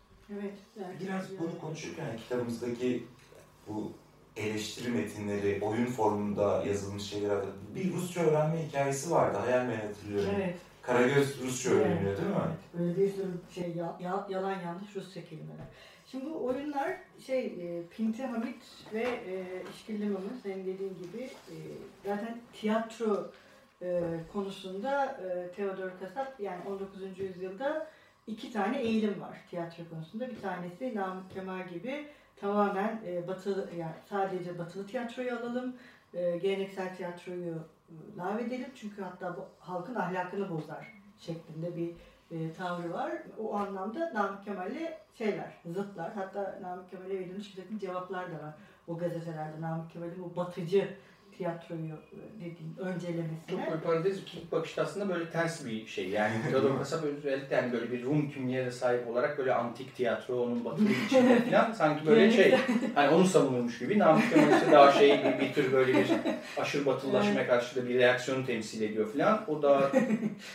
[0.41, 0.53] Evet.
[0.77, 1.01] evet.
[1.01, 3.05] Biraz bunu konuşurken kitabımızdaki
[3.69, 3.93] bu
[4.37, 7.39] eleştiri metinleri, oyun formunda yazılmış şeyler
[7.75, 9.39] bir Rusça öğrenme hikayesi vardı.
[9.39, 10.31] Hayal meyal hatırlıyorum.
[10.37, 10.55] Evet.
[10.83, 11.81] Karagöz Rusça Evet.
[11.87, 12.35] öğreniyor değil mi?
[12.79, 15.67] Böyle bir sürü şey ya- ya- yalan yanlış Rusça kelimeler.
[16.11, 18.63] Şimdi bu oyunlar şey e, Pinti Hamit
[18.95, 21.57] ve e, İşkillimam'ın senin dediğin gibi e,
[22.07, 23.31] zaten tiyatro
[23.83, 24.03] e,
[24.33, 27.19] konusunda e, Theodor Kasap yani 19.
[27.19, 27.87] yüzyılda
[28.27, 30.31] iki tane eğilim var tiyatro konusunda.
[30.31, 35.77] Bir tanesi Namık Kemal gibi tamamen e, batılı yani sadece batılı tiyatroyu alalım,
[36.15, 37.55] e, geleneksel tiyatroyu
[37.89, 41.91] e, lağvedelim çünkü hatta bu halkın ahlakını bozar şeklinde bir
[42.31, 43.13] e, tavrı var.
[43.39, 46.13] O anlamda Namık Kemal'le şeyler, zıtlar.
[46.13, 48.55] Hatta Namık Kemal'e verilmiş bir cevaplar da var
[48.89, 49.61] o gazetelerde.
[49.61, 50.97] Namık Kemal'in bu batıcı
[51.39, 51.81] tiyatroyu
[52.37, 53.71] dediğim Çok öncelemesine.
[53.71, 56.09] böyle parantez ilk bakışta aslında böyle ters bir şey.
[56.09, 60.43] Yani Theodor Kasap özellikle yani böyle bir Rum kimliğe de sahip olarak böyle antik tiyatro,
[60.43, 62.55] onun batılı içinde falan sanki böyle şey,
[62.95, 63.99] hani onu savunurmuş gibi.
[63.99, 66.07] Namık Kemal işte daha şey bir, bir tür böyle bir
[66.57, 69.45] aşırı batılılaşmaya karşı da bir reaksiyonu temsil ediyor falan.
[69.49, 69.91] O da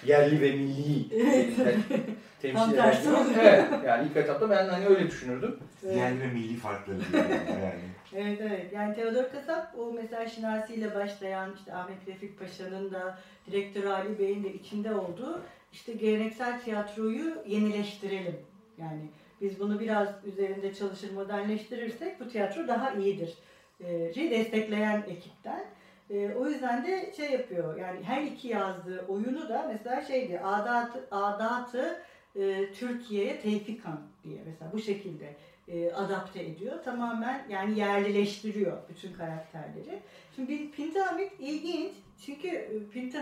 [0.05, 1.09] yerli ve milli
[2.41, 3.39] temsil Tam eden gibi.
[3.39, 5.57] Evet, yani ilk etapta ben hani öyle düşünürdüm.
[5.85, 5.97] Evet.
[5.97, 7.96] Yerli ve milli farkları yani.
[8.15, 8.73] Evet evet.
[8.73, 14.19] Yani Teodor Kasap o mesela Şinasi ile başlayan işte Ahmet Refik Paşa'nın da direktörü Ali
[14.19, 15.41] Bey'in de içinde olduğu
[15.73, 18.39] işte geleneksel tiyatroyu yenileştirelim.
[18.77, 19.01] Yani
[19.41, 23.37] biz bunu biraz üzerinde çalışır modernleştirirsek bu tiyatro daha iyidir.
[23.79, 25.65] E, destekleyen ekipten.
[26.09, 31.07] E, o yüzden de şey yapıyor yani her iki yazdığı oyunu da mesela şeydi Adatı,
[31.11, 32.01] Adatı
[32.35, 35.35] e, Türkiye'ye Tevfikan diye mesela bu şekilde
[35.67, 36.83] e, adapte ediyor.
[36.83, 39.99] Tamamen yani yerlileştiriyor bütün karakterleri.
[40.35, 40.99] Şimdi Pinti
[41.39, 41.91] ilginç
[42.25, 43.17] çünkü e, Pinti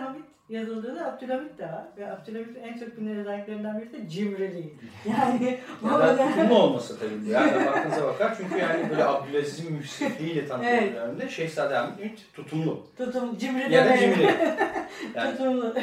[0.49, 4.73] yazıldığında Abdülhamit de var ve Abdülhamit'in en çok bilinen özelliklerinden birisi de cimriliği.
[5.05, 7.29] Yani bu ya tutumlu olması tabii.
[7.29, 10.95] Yani baktığınıza bakar çünkü yani böyle Abdülaziz'in müfsitliğiyle tanıdığı evet.
[10.95, 12.87] dönemde Şehzade Hamit tutumlu.
[12.97, 14.23] Tutum, cimri Ya da cimri.
[15.15, 15.31] yani.
[15.31, 15.75] Tutumlu.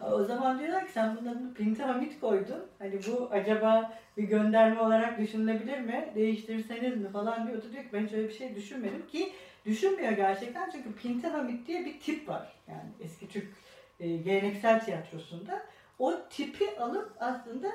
[0.12, 2.66] o zaman diyorlar ki sen bunun adını Pinti Hamit koydun.
[2.78, 6.08] Hani bu acaba bir gönderme olarak düşünülebilir mi?
[6.14, 7.62] Değiştirseniz mi falan diyor.
[7.72, 9.32] diyor ki ben şöyle bir şey düşünmedim ki
[9.66, 12.52] düşünmüyor gerçekten çünkü Pinti Hamit diye bir tip var.
[12.68, 13.48] Yani eski Türk
[14.00, 15.62] e, geleneksel tiyatrosunda.
[15.98, 17.68] O tipi alıp aslında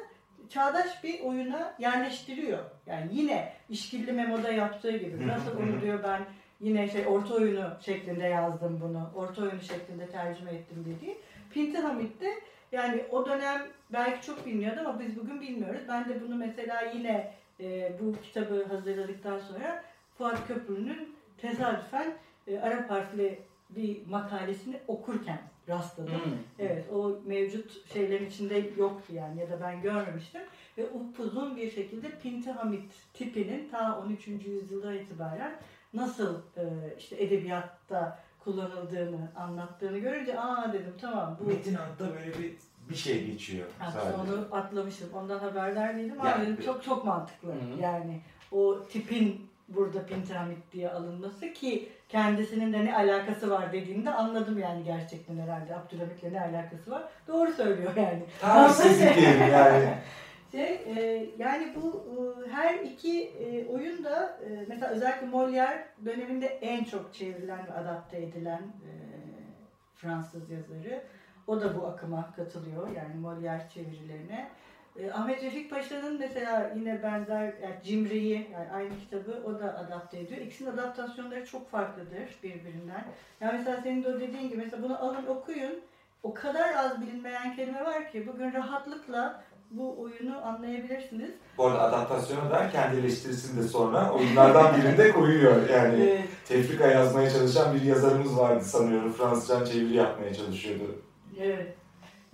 [0.50, 2.60] çağdaş bir oyuna yerleştiriyor.
[2.88, 5.28] Yani yine işkilli memoda yaptığı gibi.
[5.28, 6.26] Nasıl onu diyor ben
[6.62, 9.10] yine şey orta oyunu şeklinde yazdım bunu.
[9.16, 11.18] Orta oyunu şeklinde tercüme ettim dediği.
[11.54, 12.34] Pinti Hamit de
[12.72, 13.62] yani o dönem
[13.94, 15.82] belki çok biliniyordu ama biz bugün bilmiyoruz.
[15.88, 19.84] Ben de bunu mesela yine e, bu kitabı hazırladıktan sonra
[20.18, 21.16] Fuat Köprülü'nün
[21.48, 22.14] tesadüfen
[22.48, 23.40] e, Arap harfli
[23.70, 26.14] bir makalesini okurken rastladım.
[26.14, 26.32] Hmm.
[26.60, 30.42] Evet o mevcut şeylerin içinde yoktu yani ya da ben görmemiştim.
[30.78, 34.28] Ve upuzun bir şekilde Pinti Hamit tipinin ta 13.
[34.28, 35.56] yüzyılda itibaren
[35.94, 36.64] nasıl e,
[36.98, 41.44] işte edebiyatta kullanıldığını anlattığını görünce aa dedim tamam bu...
[41.44, 42.54] Metin adında böyle bir
[42.90, 43.68] bir şey geçiyor.
[43.80, 45.10] Hatta onu atlamışım.
[45.14, 47.50] Ondan haberdar değilim ama yani, çok çok mantıklı.
[47.50, 47.82] Hı.
[47.82, 48.22] Yani
[48.52, 54.84] o tipin burada Pinteramit diye alınması ki kendisinin de ne alakası var dediğinde anladım yani
[54.84, 57.04] gerçekten herhalde Abdülhamit'le ne alakası var.
[57.28, 58.24] Doğru söylüyor yani.
[59.16, 59.94] Diyelim yani.
[60.52, 62.06] Şey, e, yani bu
[62.46, 67.74] e, her iki e, oyun da e, mesela özellikle Molière döneminde en çok çevrilen ve
[67.74, 68.92] adapte edilen e,
[69.96, 71.04] Fransız yazarı.
[71.48, 74.50] O da bu akıma katılıyor yani Molière çevirilerine.
[75.00, 80.20] E, Ahmet Refik Paşa'nın mesela yine benzer yani Cimri'yi yani aynı kitabı o da adapte
[80.20, 80.42] ediyor.
[80.42, 83.06] İkisinin adaptasyonları çok farklıdır birbirinden.
[83.42, 85.80] Yani mesela senin de dediğin gibi mesela bunu alın okuyun.
[86.24, 91.32] O kadar az bilinmeyen kelime var ki bugün rahatlıkla bu oyunu anlayabilirsiniz.
[91.58, 95.70] Bu arada adaptasyonu da kendi eleştirisini de sonra oyunlardan birinde koyuyor.
[95.70, 96.30] Yani evet.
[96.48, 99.12] tefrika yazmaya çalışan bir yazarımız vardı sanıyorum.
[99.12, 101.02] Fransızca çeviri yapmaya çalışıyordu.
[101.40, 101.76] Evet.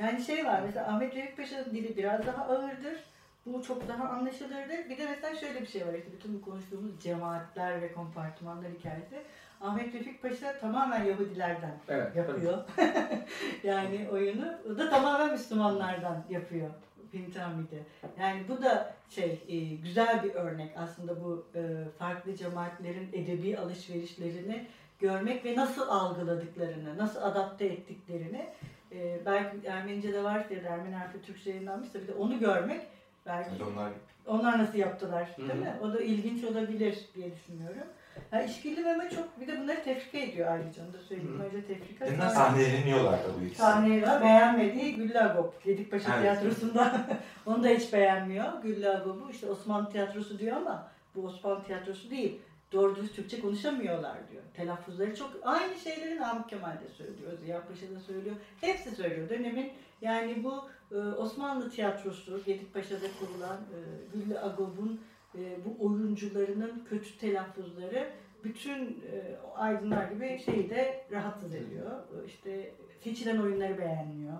[0.01, 3.03] Yani şey var mesela Ahmet Refik Paşa'nın dili biraz daha ağırdır.
[3.45, 4.89] Bu çok daha anlaşılırdır.
[4.89, 9.23] Bir de mesela şöyle bir şey var işte bütün bu konuştuğumuz cemaatler ve kompartımanlar hikayesi.
[9.61, 12.63] Ahmet Refik Paşa tamamen Yahudilerden evet, yapıyor.
[13.63, 14.53] yani oyunu.
[14.71, 16.69] O da tamamen Müslümanlardan yapıyor.
[17.11, 17.79] Pintamide.
[18.19, 21.61] Yani bu da şey e, güzel bir örnek aslında bu e,
[21.99, 24.67] farklı cemaatlerin edebi alışverişlerini
[24.99, 28.49] görmek ve nasıl algıladıklarını, nasıl adapte ettiklerini
[28.91, 32.81] e, belki Ermenice'de var da Ermeni harfi Türkçe yayınlanmışsa bir de onu görmek
[33.25, 33.91] belki evet, onlar...
[34.27, 35.49] onlar nasıl yaptılar Hı-hı.
[35.49, 35.75] değil mi?
[35.81, 37.87] O da ilginç olabilir diye düşünüyorum.
[38.31, 41.39] Yani işkilli meme çok bir de bunları tefrika ediyor ayrıca onu da söyleyeyim.
[41.39, 41.43] Hı.
[41.43, 42.05] Önce tefrika.
[42.13, 43.61] Bunlar sahneleniyorlar da bu ikisi.
[43.61, 45.63] Sahneye beğenmediği Güllü Agop.
[45.63, 46.21] Gedikpaşa evet.
[46.21, 47.07] tiyatrosunda
[47.45, 48.61] onu da hiç beğenmiyor.
[48.63, 54.17] Güllü Agop'u işte Osmanlı tiyatrosu diyor ama bu Osmanlı tiyatrosu değil doğru dürüst Türkçe konuşamıyorlar
[54.31, 54.43] diyor.
[54.53, 58.35] Telaffuzları çok aynı şeyleri Namık Kemal de söylüyor, Ziya Paşa da söylüyor.
[58.61, 59.29] Hepsi söylüyor.
[59.29, 63.77] Dönemin yani bu e, Osmanlı tiyatrosu, Gedikpaşa'da kurulan e,
[64.13, 65.01] Güllü Agob'un
[65.35, 68.09] e, bu oyuncularının kötü telaffuzları
[68.43, 69.03] bütün
[69.55, 71.91] aydınlar gibi şeyi de rahatsız ediyor.
[72.27, 74.37] İşte seçilen oyunları beğenmiyor.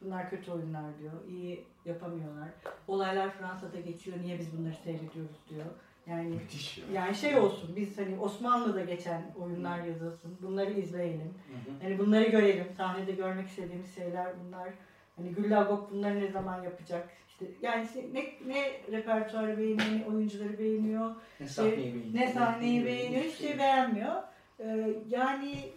[0.00, 1.12] Bunlar kötü oyunlar diyor.
[1.28, 2.48] İyi yapamıyorlar.
[2.88, 4.16] Olaylar Fransa'da geçiyor.
[4.22, 5.66] Niye biz bunları seyrediyoruz diyor.
[6.10, 6.84] Yani Müthiş ya.
[6.92, 10.38] yani şey olsun biz hani Osmanlı'da geçen oyunlar yazılsın.
[10.42, 11.34] Bunları izleyelim.
[11.48, 11.84] Hı hı.
[11.84, 12.66] Yani bunları görelim.
[12.76, 14.68] Sahnede görmek istediğimiz şeyler bunlar.
[15.16, 17.08] Hani Güllagop bunları ne zaman yapacak?
[17.28, 21.14] İşte yani ne ne repertuarı beğeniyor, ne oyuncuları beğeniyor.
[21.40, 22.14] Ne sahneyi beğeniyor.
[22.14, 23.24] Ne sahneyi beğeniyor.
[23.24, 24.22] Hiçbir şey beğenmiyor.
[24.60, 25.72] Ee, yani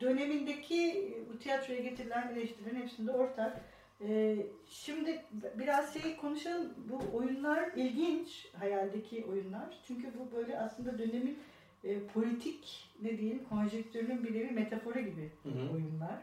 [0.00, 3.60] dönemindeki bu tiyatroya getirilen eleştirilerin hepsinde ortak.
[4.02, 4.36] Ee,
[4.68, 5.22] şimdi
[5.58, 6.74] biraz şey konuşalım.
[6.90, 9.78] Bu oyunlar ilginç, hayaldeki oyunlar.
[9.86, 11.38] Çünkü bu böyle aslında dönemin
[11.84, 15.72] e, politik ne diyelim konjektürünün bir nevi metaforu gibi hı hı.
[15.74, 16.18] oyunlar.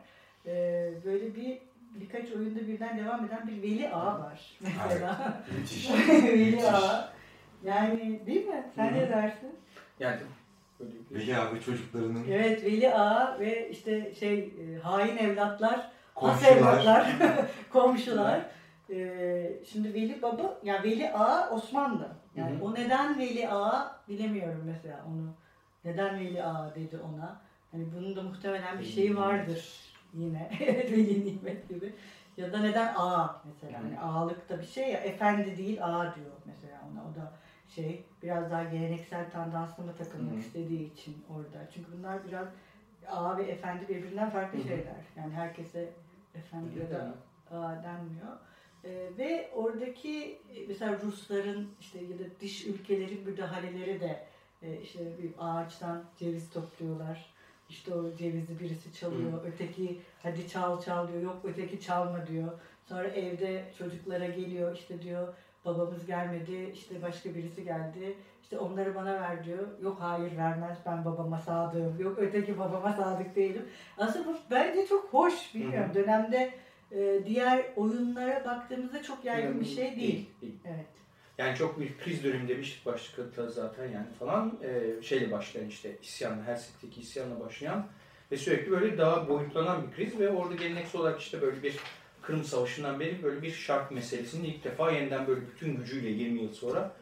[0.46, 0.54] E,
[1.06, 1.58] böyle bir
[2.00, 5.44] birkaç oyunda birden devam eden bir veli ağa var mesela.
[5.60, 5.90] Müthiş.
[6.24, 7.14] veli ağa.
[7.64, 8.64] Yani değil mi?
[8.76, 9.00] Sen hı hı.
[9.00, 9.56] ne dersin?
[10.00, 10.20] Yani
[11.12, 12.26] Veli ağa ve çocuklarının.
[12.30, 17.08] Evet Veli ağa ve işte şey e, hain evlatlar Komşular.
[17.72, 18.46] komşular.
[18.90, 22.08] Ee, şimdi Veli Baba, yani Veli Ağa Osmanlı.
[22.36, 22.64] Yani Hı hı.
[22.64, 25.34] o neden Veli Ağa bilemiyorum mesela onu.
[25.86, 27.42] Neden Veli Ağa dedi ona.
[27.72, 29.76] Hani bunun da muhtemelen bir şeyi vardır
[30.14, 30.50] yine.
[30.92, 31.94] Veli Nimet gibi.
[32.38, 33.84] Ya da neden ağa mesela.
[33.84, 35.00] Hani ağalık da bir şey ya.
[35.00, 37.12] Efendi değil ağa diyor mesela ona.
[37.12, 37.32] O da
[37.68, 40.40] şey biraz daha geleneksel tandanslı mı takılmak Hı.
[40.40, 41.70] istediği için orada.
[41.74, 42.48] Çünkü bunlar biraz
[43.08, 44.68] ağa ve efendi birbirinden farklı Hı hı.
[44.68, 45.02] şeyler.
[45.18, 45.90] Yani herkese
[46.38, 47.16] efendi ya da
[47.52, 48.38] ağa denmiyor.
[48.84, 54.26] Ee, ve oradaki e, mesela Rusların işte ya da dış ülkelerin müdahaleleri de
[54.62, 57.34] e, işte bir ağaçtan ceviz topluyorlar.
[57.70, 59.42] İşte o cevizi birisi çalıyor.
[59.46, 61.22] Öteki hadi çal çal diyor.
[61.22, 62.52] Yok öteki çalma diyor.
[62.86, 65.34] Sonra evde çocuklara geliyor işte diyor
[65.66, 68.18] babamız gelmedi işte başka birisi geldi.
[68.46, 69.68] İşte onları bana ver diyor.
[69.84, 72.00] Yok hayır vermez ben babama sadığım.
[72.00, 73.66] Yok öteki babama sadık değilim.
[73.98, 75.92] Aslında bu bence çok hoş bilmiyorum.
[75.96, 76.54] Dönemde
[76.92, 80.30] e, diğer oyunlara baktığımızda çok yaygın bir şey değil.
[80.42, 80.56] değil.
[80.66, 80.86] Evet.
[81.38, 86.48] Yani çok bir kriz dönemi demiştik başlıkta zaten yani falan e, şeyle başlayan işte isyanla,
[86.48, 87.86] Helsinki'deki isyanla başlayan
[88.32, 91.76] ve sürekli böyle daha boyutlanan bir kriz ve orada geleneksel olarak işte böyle bir
[92.22, 96.54] Kırım Savaşı'ndan beri böyle bir şark meselesinin ilk defa yeniden böyle bütün gücüyle 20 yıl
[96.54, 96.96] sonra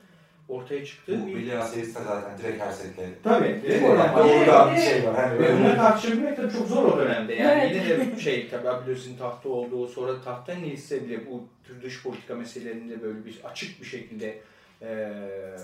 [0.53, 1.27] ortaya çıktığı Bu.
[1.27, 3.09] Billy de zaten direkt her setle.
[3.23, 3.47] Tabii.
[3.49, 3.87] Mi?
[3.87, 5.15] Oradan Yani bir şey var.
[5.15, 7.33] Hani Ve bunu tartışabilmek tabii çok zor o dönemde.
[7.33, 7.87] Yani Evet.
[7.99, 12.35] yine de şey tabii Abdülaziz'in tahtta olduğu sonra tahttan neyse bile bu tür dış politika
[12.35, 14.39] meselelerinde böyle bir açık bir şekilde
[14.81, 15.57] eee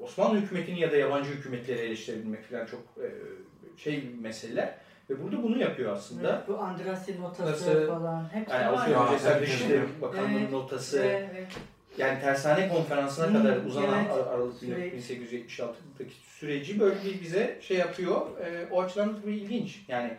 [0.00, 3.10] Osmanlı hükümetini ya da yabancı hükümetleri eleştirebilmek falan çok eee,
[3.76, 4.74] şey meseleler.
[5.10, 6.28] Ve burada bunu yapıyor aslında.
[6.36, 8.28] Evet, bu Andras'ın notası Nasıl- falan.
[8.32, 8.72] Hepsi Yani var.
[8.72, 10.02] Avusturya Ya, Özel tabii, Dışişleri tabii.
[10.02, 10.50] Bakanlığı'nın Evet.
[10.52, 10.98] notası.
[11.02, 11.46] Evet.
[11.98, 14.12] Yani tersane konferansına Hı, kadar uzanan evet.
[14.12, 15.10] Ar- Aralık Süreç.
[15.10, 18.38] 1876'daki süreci böyle bir bize şey yapıyor.
[18.40, 19.84] Ee, o açıdan tabii ilginç.
[19.88, 20.12] Yani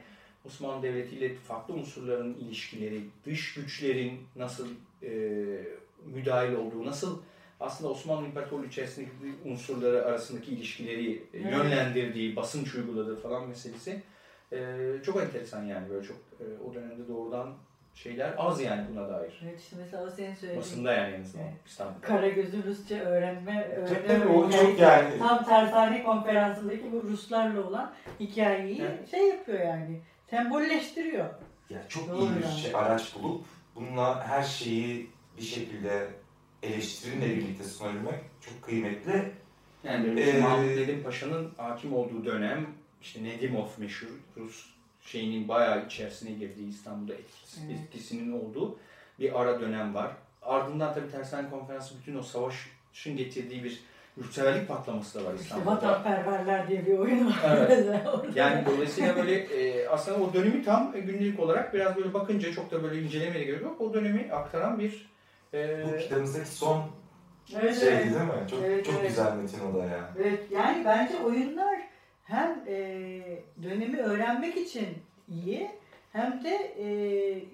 [0.45, 4.67] Osmanlı Devleti ile farklı unsurların ilişkileri, dış güçlerin nasıl
[5.03, 5.09] e,
[6.05, 7.19] müdahil olduğu, nasıl
[7.59, 9.11] aslında Osmanlı İmparatorluğu içerisindeki
[9.45, 11.51] unsurları arasındaki ilişkileri e, Evet.
[11.51, 14.01] yönlendirdiği, basınç uyguladığı falan meselesi
[14.51, 17.53] e, çok enteresan yani böyle çok e, o dönemde doğrudan
[17.93, 19.41] şeyler az yani buna dair.
[19.45, 21.55] Evet işte mesela o senin söylediğin Basında yani en azından Evet.
[21.65, 22.07] İstanbul'da.
[22.07, 24.69] Karagöz'ün Rusça öğrenme, öğrenme tabii o hikayesi.
[24.71, 25.19] çok yani.
[25.19, 29.11] Tam tersane konferansındaki bu Ruslarla olan hikayeyi Evet.
[29.11, 30.01] şey yapıyor yani.
[30.29, 31.25] Sembolleştiriyor.
[31.69, 32.59] Ya çok Doğru iyi bir yani.
[32.59, 36.07] şey, araç bulup bununla her şeyi bir şekilde
[36.63, 39.31] eleştirinle birlikte sunabilmek çok kıymetli.
[39.83, 42.65] Yani Ee, Mahmut Nedim Paşa'nın hakim olduğu dönem
[43.01, 44.65] işte Nedimov meşhur Rus
[45.01, 47.79] şeyinin bayağı içerisine girdiği İstanbul'da etkisi, Evet.
[47.79, 48.77] etkisinin olduğu
[49.19, 50.11] bir ara dönem var.
[50.41, 53.83] Ardından tabii Tersane Konferansı bütün o savaşın getirdiği bir
[54.17, 55.71] yurtseverlik patlaması da var İşte İstanbul'da.
[55.75, 57.57] Vatanperverler diye bir oyun var.
[57.57, 57.87] Evet.
[58.35, 62.83] Yani dolayısıyla böyle e, aslında o dönemi tam günlük olarak biraz böyle bakınca çok da
[62.83, 63.81] böyle incelemeye gerek yok.
[63.81, 65.09] O dönemi aktaran bir
[65.53, 66.83] e, Bu kitabımızdaki son
[67.55, 68.05] Evet, şeydi evet.
[68.05, 68.49] değil mi?
[68.49, 69.09] Çok Evet, çok evet.
[69.09, 70.09] güzel metin o da ya.
[70.19, 71.79] Evet, yani bence oyunlar
[72.23, 72.75] hem e,
[73.63, 74.87] dönemi öğrenmek için
[75.29, 75.69] iyi
[76.13, 76.85] hem de e,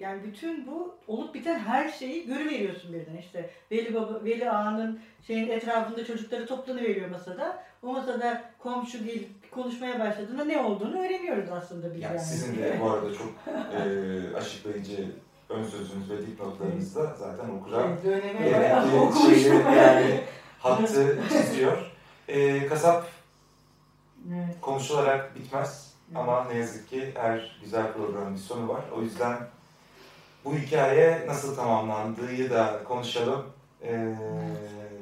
[0.00, 5.48] yani bütün bu olup biten her şeyi görüveriyorsun birden işte Veli Baba Veli Ağa'nın şeyin
[5.48, 7.62] etrafında çocukları toplanıveriyor masada.
[7.82, 12.26] O masada komşu gelip konuşmaya başladığında ne olduğunu öğreniyoruz aslında biz Yani yani.
[12.26, 13.26] sizin de bu arada çok
[13.74, 15.06] e, açıklayıcı
[15.48, 20.20] ön sözünüz ve dipnotlarınızda zaten okura Evet, gerekli şeyleri yani
[20.58, 21.92] hattı çiziyor.
[22.28, 23.06] E, kasap
[24.34, 24.60] Evet.
[24.60, 28.84] konuşularak bitmez ama ne yazık ki her güzel programın bir sonu var.
[28.96, 29.36] O yüzden
[30.44, 33.46] bu hikaye nasıl tamamlandığı da konuşalım.
[33.82, 34.14] E,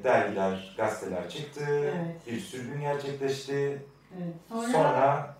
[0.04, 1.60] dergiler, gazeteler çıktı.
[1.68, 2.26] Evet.
[2.26, 3.82] Bir sürgün gerçekleşti.
[4.16, 4.34] Evet.
[4.48, 5.36] Sonra, Sonra.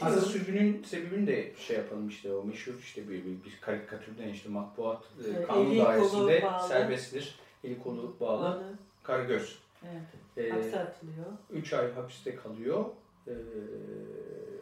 [0.00, 4.48] Aslında sürgünün sebebini de şey yapalım işte o meşhur işte bir, bir, bir karikatürden işte
[4.48, 6.68] matbuat e, Evet, kanun dairesinde bağlı.
[6.68, 7.38] serbesttir.
[7.64, 8.42] Eli kolu bağlı.
[8.42, 8.72] Balı.
[9.02, 9.58] Karagöz.
[9.84, 10.46] Evet.
[10.46, 11.26] E, Hapse atılıyor.
[11.50, 12.84] 3 ay hapiste kalıyor.
[13.26, 13.34] E,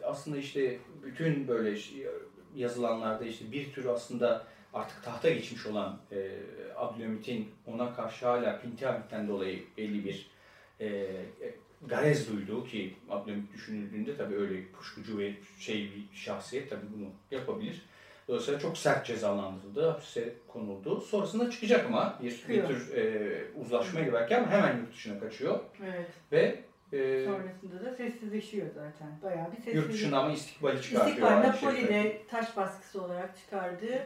[0.03, 1.79] aslında işte bütün böyle
[2.55, 6.31] yazılanlarda işte bir tür aslında artık tahta geçmiş olan e,
[6.75, 10.29] Abdülhamit'in ona karşı hala Pintihabit'ten dolayı belli bir
[10.79, 11.55] e, e,
[11.87, 17.81] garez duyduğu ki Abdülhamit düşünüldüğünde tabii öyle kuşkucu ve şey bir şahsiyet tabii bunu yapabilir.
[18.27, 21.01] Dolayısıyla çok sert cezalandırıldı, hapse konuldu.
[21.01, 26.07] Sonrasında çıkacak ama bir, bir tür e, uzlaşmayla belki ama hemen yurt dışına kaçıyor Evet.
[26.31, 26.63] ve
[26.95, 29.07] e, Sonrasında da sessizleşiyor zaten.
[29.23, 29.75] Bayağı bir sessizlik.
[29.75, 31.07] yurt dışında ama istikbali çıkartıyor.
[31.07, 32.21] İstikbal Napoli'de şekilde.
[32.27, 33.99] taş baskısı olarak çıkardığı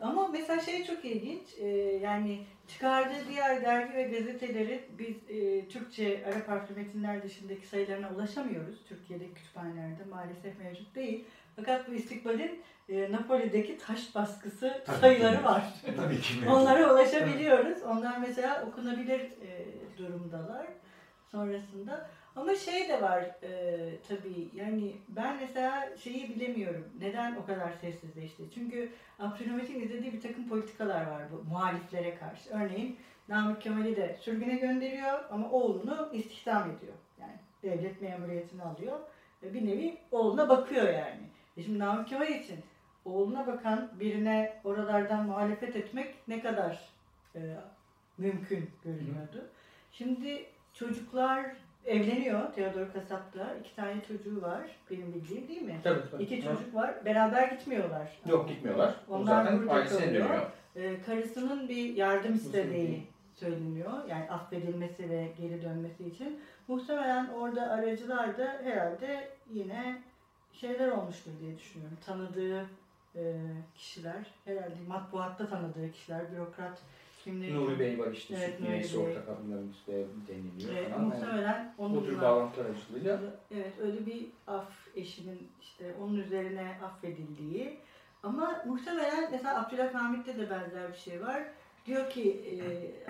[0.00, 1.66] ama mesela şey çok ilginç e,
[2.02, 8.84] yani çıkardığı diğer dergi ve gazeteleri biz e, Türkçe Arap harfli metinler dışındaki sayılarına ulaşamıyoruz.
[8.88, 11.24] Türkiye'deki kütüphanelerde maalesef mevcut değil.
[11.56, 15.44] Fakat bu istikbalin e, Napoli'deki taş baskısı Tabii sayıları ki.
[15.44, 15.64] var.
[15.96, 16.34] Tabii ki.
[16.50, 17.82] Onlara ulaşabiliyoruz.
[17.82, 19.66] Onlar mesela okunabilir e,
[19.98, 20.66] durumdalar
[21.30, 22.08] sonrasında.
[22.36, 23.78] Ama şey de var e,
[24.08, 26.88] tabii yani ben mesela şeyi bilemiyorum.
[27.00, 28.42] Neden o kadar sessizleşti?
[28.54, 32.50] Çünkü Abdülhamit'in izlediği bir takım politikalar var bu muhaliflere karşı.
[32.50, 32.96] Örneğin
[33.28, 36.94] Namık Kemal'i de sürgüne gönderiyor ama oğlunu istihdam ediyor.
[37.20, 38.98] Yani devlet memuriyetini alıyor.
[39.42, 41.20] Ve bir nevi oğluna bakıyor yani.
[41.56, 42.58] E şimdi Namık Kemal için
[43.04, 46.80] oğluna bakan birine oralardan muhalefet etmek ne kadar
[47.34, 47.40] e,
[48.18, 49.48] mümkün görünüyordu.
[49.92, 51.56] Şimdi çocuklar
[51.86, 52.52] evleniyor.
[52.52, 53.54] Theodor Kasap'ta.
[53.60, 54.60] iki tane çocuğu var.
[54.90, 55.80] Benim bildiğim değil mi?
[55.84, 56.22] Tabii tabii.
[56.22, 56.94] İki çocuk var.
[57.04, 58.18] Beraber gitmiyorlar.
[58.26, 58.94] Yok gitmiyorlar.
[59.08, 60.24] O Onlar zaten burada ailesine kalıyor.
[60.28, 60.50] dönüyor.
[60.76, 63.02] Ee, karısının bir yardım istediği
[63.34, 63.92] söyleniyor.
[64.08, 66.40] Yani affedilmesi ve geri dönmesi için.
[66.68, 70.02] Muhtemelen orada aracılar da herhalde yine
[70.52, 71.96] şeyler olmuştur diye düşünüyorum.
[72.06, 72.60] Tanıdığı
[73.16, 73.22] e,
[73.76, 76.78] kişiler, herhalde matbuatta tanıdığı kişiler, bürokrat
[77.24, 77.56] kimleri.
[77.56, 81.02] Nuri Bey var işte Evet, süt neyse ortak adımların işte deniliyor Evet, falan.
[81.02, 87.78] Yani muhtemelen bu tür bağlantılar aracılığıyla evet öyle bir af eşinin işte onun üzerine affedildiği
[88.22, 91.42] ama muhtemelen mesela Abdülhamit'te de benzer bir şey var.
[91.86, 92.60] Diyor ki e,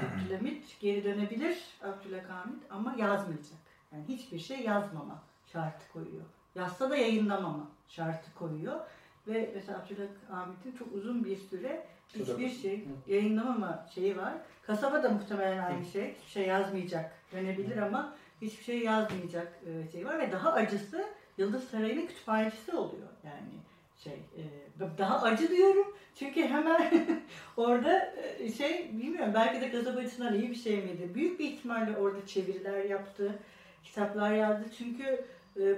[0.06, 3.58] Abdülhamit geri dönebilir Abdülhamit ama yazmayacak.
[3.92, 6.24] Yani hiçbir şey yazmama şartı koyuyor.
[6.54, 8.80] Yazsa da yayınlamama şartı koyuyor.
[9.26, 14.32] Ve mesela Abdülhamit'in çok uzun bir süre hiçbir şey yayınlamama şeyi var.
[14.62, 16.14] Kasaba da muhtemelen aynı şey.
[16.14, 17.12] Hiçbir şey yazmayacak.
[17.32, 21.04] Dönebilir ama hiçbir şey yazmayacak e, şey var ve daha acısı
[21.38, 23.08] Yıldız Sarayı'nın kütüphanecisi oluyor.
[23.24, 23.48] Yani
[24.04, 24.44] şey e,
[24.98, 27.08] daha acı diyorum çünkü hemen
[27.56, 31.10] orada e, şey bilmiyorum belki de kasaba açısından iyi bir şey miydi?
[31.14, 33.38] Büyük bir ihtimalle orada çeviriler yaptı,
[33.84, 35.24] kitaplar yazdı çünkü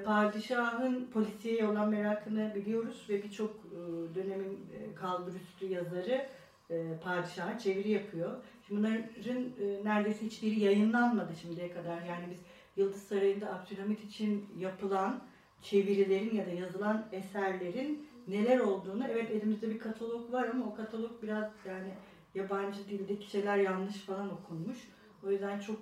[0.04, 3.78] padişahın polisiye olan merakını biliyoruz ve birçok e,
[4.14, 6.26] dönemin e, kalburüstü yazarı
[6.70, 8.30] e, padişaha çeviri yapıyor.
[8.66, 9.04] Şimdi bunların
[9.84, 12.02] neredeyse hiçbiri yayınlanmadı şimdiye kadar.
[12.02, 12.38] Yani biz
[12.76, 15.20] Yıldız Sarayı'nda Abdülhamit için yapılan
[15.62, 21.22] çevirilerin ya da yazılan eserlerin neler olduğunu evet elimizde bir katalog var ama o katalog
[21.22, 21.94] biraz yani
[22.34, 24.78] yabancı dildeki şeyler yanlış falan okunmuş.
[25.26, 25.78] O yüzden çok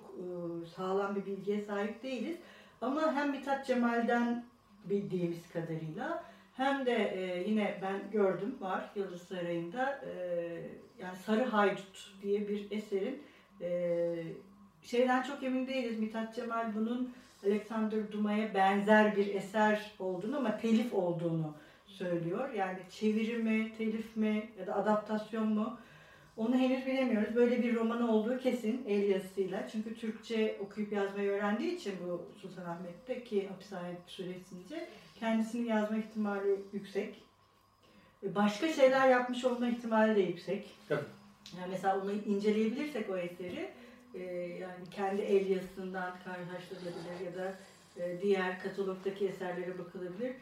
[0.75, 2.37] sağlam bir bilgiye sahip değiliz.
[2.81, 4.43] Ama hem Mithat Cemal'den
[4.85, 6.23] bildiğimiz kadarıyla
[6.57, 10.11] hem de e, yine ben gördüm var Yıldız Sarayı'nda e,
[10.99, 13.23] yani Sarı Haydut diye bir eserin
[13.61, 14.23] e,
[14.83, 15.99] şeyden çok emin değiliz.
[15.99, 17.13] Mithat Cemal bunun
[17.45, 21.53] Alexander Dumas'a benzer bir eser olduğunu ama telif olduğunu
[21.85, 22.53] söylüyor.
[22.53, 25.77] Yani çeviri mi, telif mi ya da adaptasyon mu?
[26.41, 27.35] Onu henüz bilemiyoruz.
[27.35, 29.67] Böyle bir romanı olduğu kesin el yazısıyla.
[29.67, 34.87] Çünkü Türkçe okuyup yazmayı öğrendiği için bu Sultanahmet'te ki hapishane süresince
[35.19, 37.23] kendisini yazma ihtimali yüksek.
[38.23, 40.69] Başka şeyler yapmış olma ihtimali de yüksek.
[40.89, 41.05] Tabii.
[41.59, 43.69] Yani mesela onu inceleyebilirsek o eseri
[44.13, 44.23] e,
[44.61, 47.55] yani kendi el yazısından karşılaştırılabilir ya da
[47.97, 50.33] e, diğer katalogdaki eserlere bakılabilir.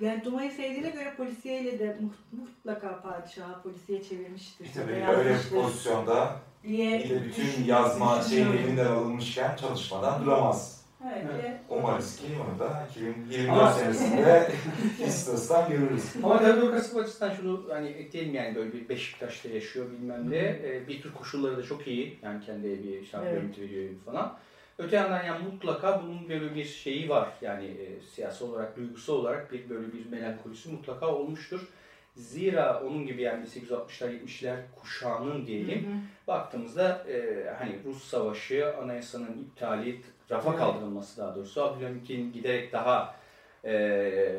[0.00, 1.96] Yani Dumay'ı sevdiğine göre polisiyeyle de
[2.32, 4.66] mutlaka padişahı polisiye çevirmiştir.
[4.66, 10.84] E tabii ya da öyle bir pozisyonda diye bütün yazma şeyin elinden alınmışken çalışmadan duramaz.
[11.12, 11.44] Evet, Evet.
[11.44, 14.50] ve- Umarız ki onu da 2024 Ama- senesinde
[15.06, 16.04] İstas'tan görürüz.
[16.22, 20.36] Ama Teodor Kasım açısından şunu hani ekleyelim yani böyle bir Beşiktaş'ta yaşıyor bilmem ne.
[20.36, 22.18] Ee, bir tür koşulları da çok iyi.
[22.22, 23.58] Yani kendi evi, şarkı Evet.
[23.58, 24.36] veriyor falan.
[24.78, 27.28] Öte yandan yani mutlaka bunun böyle bir şeyi var.
[27.40, 31.68] Yani e, siyasi olarak, duygusal olarak bir böyle bir melankolisi mutlaka olmuştur.
[32.16, 35.98] Zira onun gibi yani 1860'lar 70'ler kuşağının diyelim Hı hı.
[36.28, 40.00] baktığımızda e, hani Rus Savaşı, anayasanın iptali,
[40.30, 40.58] rafa Evet.
[40.58, 43.16] kaldırılması daha doğrusu, Abdülhamit'in giderek daha
[43.64, 43.72] e,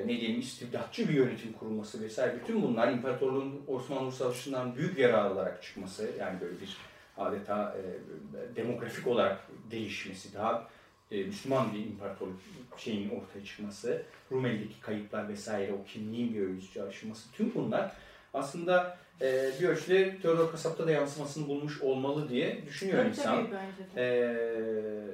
[0.06, 5.64] ne diyelim istibdatçı bir yönetim kurulması vesaire bütün bunlar imparatorluğun Osmanlı Savaşı'ndan büyük yarar alarak
[5.64, 6.78] çıkması yani böyle bir
[7.18, 10.68] adeta e, demografik olarak değişmesi, daha
[11.12, 12.40] e, Müslüman bir imparatorluk
[12.78, 17.92] şeyin ortaya çıkması, Rumeli'deki kayıplar vesaire o kimliğin bir ölçüsü aşılması tüm bunlar
[18.34, 23.48] aslında e, bir ölçüde Theodor Kasap'ta da yansımasını bulmuş olmalı diye düşünüyor Tabii, insan.
[23.48, 23.56] tabii.
[23.98, 25.06] Ee,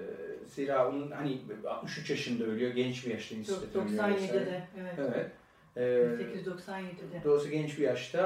[0.47, 4.03] zira onun hani 63 yaşında ölüyor, genç bir yaşta nispeten ölüyor.
[4.03, 4.67] 97'de vesaire.
[4.77, 4.93] evet.
[4.97, 5.31] Evet.
[5.77, 7.23] Ee, 1897'de.
[7.23, 8.23] dolayısıyla genç bir yaşta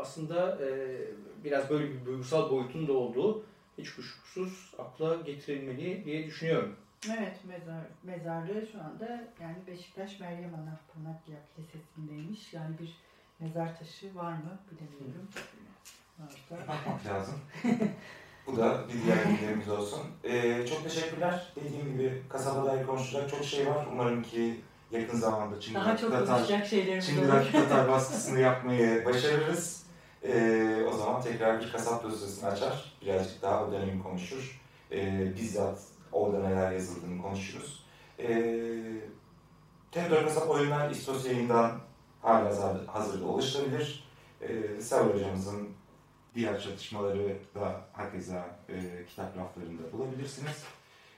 [0.00, 0.68] aslında e,
[1.44, 3.44] biraz böyle bir duygusal boyutun da olduğu
[3.78, 6.76] hiç kuşkusuz akla getirilmeli diye düşünüyorum.
[7.18, 12.52] Evet mezar, mezarlığı şu anda yani Beşiktaş Meryem Ana Panakya Lisesi'ndeymiş.
[12.54, 12.96] Yani bir
[13.40, 15.28] mezar taşı var mı bilemiyorum.
[16.18, 16.68] Varsa.
[16.68, 17.34] Bakmak lazım.
[18.46, 20.00] Bu da bir diğer bilgilerimiz olsun.
[20.24, 21.52] Ee, çok teşekkürler.
[21.56, 23.86] Dediğim gibi kasaba dair konuşacak çok şey var.
[23.92, 27.16] Umarım ki yakın zamanda Daha Çıngırak çok Tatar, konuşacak şeylerimiz olur.
[27.16, 29.83] Çıngırak Tatar baskısını yapmayı başarırız.
[30.24, 32.92] Ee, o zaman tekrar bir kasap dosyasını açar.
[33.02, 34.60] Birazcık daha o dönemi konuşur.
[34.92, 35.78] Ee, bizzat
[36.12, 37.84] orada neler yazıldığını konuşuruz.
[38.18, 38.26] Ee,
[39.92, 41.72] Teodor Kasap oyunlar İstos yayından
[42.22, 44.04] hala hazır- hazırda ulaşılabilir.
[44.42, 45.68] Ee, Sever hocamızın
[46.34, 50.62] diğer çalışmaları da hakeza e, kitap raflarında bulabilirsiniz.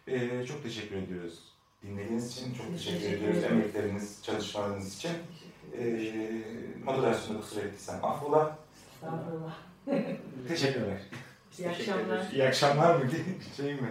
[0.08, 1.38] Ee, çok teşekkür ediyoruz
[1.82, 2.54] dinlediğiniz için.
[2.54, 5.10] Çok teşekkür, teşekkür ediyoruz emekleriniz, çalışmalarınız için.
[5.78, 6.42] Ee,
[6.84, 8.58] moderasyonda kusur ettiysem affola.
[8.96, 9.54] Estağfurullah.
[10.48, 10.98] Teşekkürler.
[11.58, 12.26] İyi akşamlar.
[12.32, 13.10] İyi akşamlar mı?
[13.56, 13.88] Şey mi?